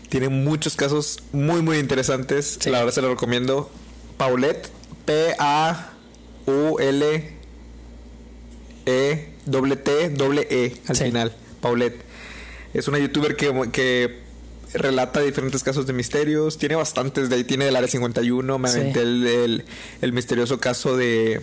[0.09, 2.59] Tiene muchos casos muy, muy interesantes.
[2.61, 2.71] Sí.
[2.71, 3.71] La verdad se lo recomiendo.
[4.19, 4.69] Paulette,
[5.07, 7.42] P-A-U-L.
[8.87, 11.05] E doble T doble E al Sí.
[11.05, 12.01] final, Paulette.
[12.75, 14.19] Es una youtuber que, que
[14.75, 16.57] relata diferentes casos de misterios.
[16.59, 17.45] Tiene bastantes de ahí.
[17.45, 18.59] Tiene del área 51.
[18.59, 18.79] Me Sí.
[18.79, 19.65] aventé el, el,
[20.01, 21.43] el misterioso caso de,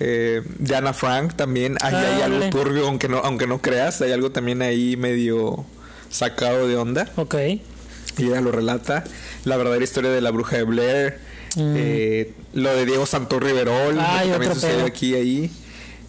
[0.00, 1.76] eh, de Ana Frank también.
[1.80, 2.50] Ahí Ah, hay algo órale.
[2.50, 4.00] turbio, aunque no, aunque no creas.
[4.02, 5.64] Hay algo también ahí medio
[6.10, 7.10] sacado de onda.
[7.16, 7.34] Ok.
[8.18, 9.04] Y ella lo relata.
[9.44, 11.18] La verdadera historia de la bruja de Blair.
[11.56, 11.74] Mm.
[11.76, 13.96] eh, lo de Diego Santos Riverol.
[14.00, 15.50] Ay, que también sucedió aquí ahí.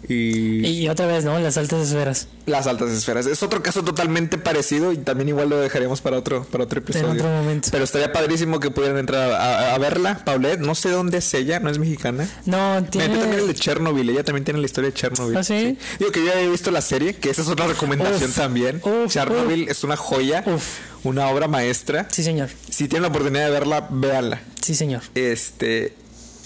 [0.08, 1.38] Y, Y otra vez, ¿no?
[1.38, 2.26] Las altas esferas.
[2.46, 3.26] las altas esferas.
[3.26, 7.12] Es otro caso totalmente parecido y también igual lo dejaremos para otro, para otro episodio.
[7.12, 7.68] otro momento.
[7.70, 10.24] Pero estaría padrísimo que pudieran entrar a, a- a verla.
[10.24, 12.28] Paulette, no sé dónde es ella, no es mexicana.
[12.46, 13.04] No, tiene...
[13.06, 15.36] aventé también el de Chernobyl, ella también tiene la historia de Chernobyl.
[15.36, 15.78] ¿Ah, sí?
[15.98, 18.80] Digo que yo ya he visto la serie, que esa es otra recomendación Uf, también.
[18.84, 20.78] uf, Chernobyl es una joya, Uf.
[21.04, 22.08] una obra maestra.
[22.10, 22.50] Sí, señor.
[22.70, 24.42] Si tienen la oportunidad de verla, véanla.
[24.60, 25.02] Sí, señor.
[25.14, 25.94] Este,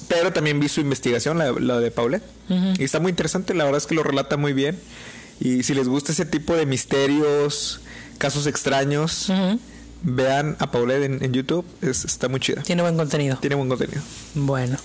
[0.09, 2.23] pero también vi su investigación, la, la de Paulette.
[2.79, 4.79] Y está muy interesante, la verdad es que lo relata muy bien.
[5.41, 7.81] Y si les gusta ese tipo de misterios,
[8.19, 9.31] casos extraños,
[10.03, 12.63] vean a Paulette en, en YouTube, es- está muy chida.
[12.63, 13.37] Tiene buen contenido.
[13.41, 14.01] Tiene buen contenido.
[14.35, 14.77] Bueno.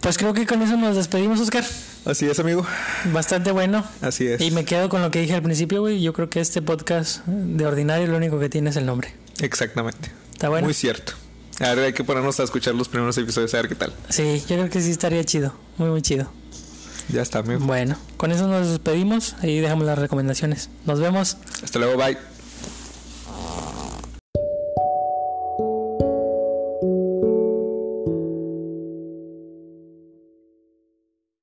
[0.00, 1.64] Pues creo que con eso nos despedimos, Oscar.
[2.04, 2.66] Así es, amigo.
[3.12, 3.84] Bastante bueno.
[4.00, 4.40] Así es.
[4.40, 6.02] Y me quedo con lo que dije al principio, güey.
[6.02, 9.14] Yo creo que este podcast de ordinario lo único que tiene es el nombre.
[9.40, 10.10] Exactamente.
[10.32, 10.64] ¿Está bueno?
[10.64, 11.12] Muy cierto.
[11.60, 13.92] Ahora hay que ponernos a escuchar los primeros episodios a ver qué tal.
[14.08, 15.52] Sí, yo creo que sí estaría chido.
[15.78, 16.30] Muy, muy chido.
[17.08, 17.60] Ya está, amigo.
[17.60, 20.70] Bueno, con eso nos despedimos y dejamos las recomendaciones.
[20.86, 21.36] Nos vemos.
[21.62, 22.31] Hasta luego, bye.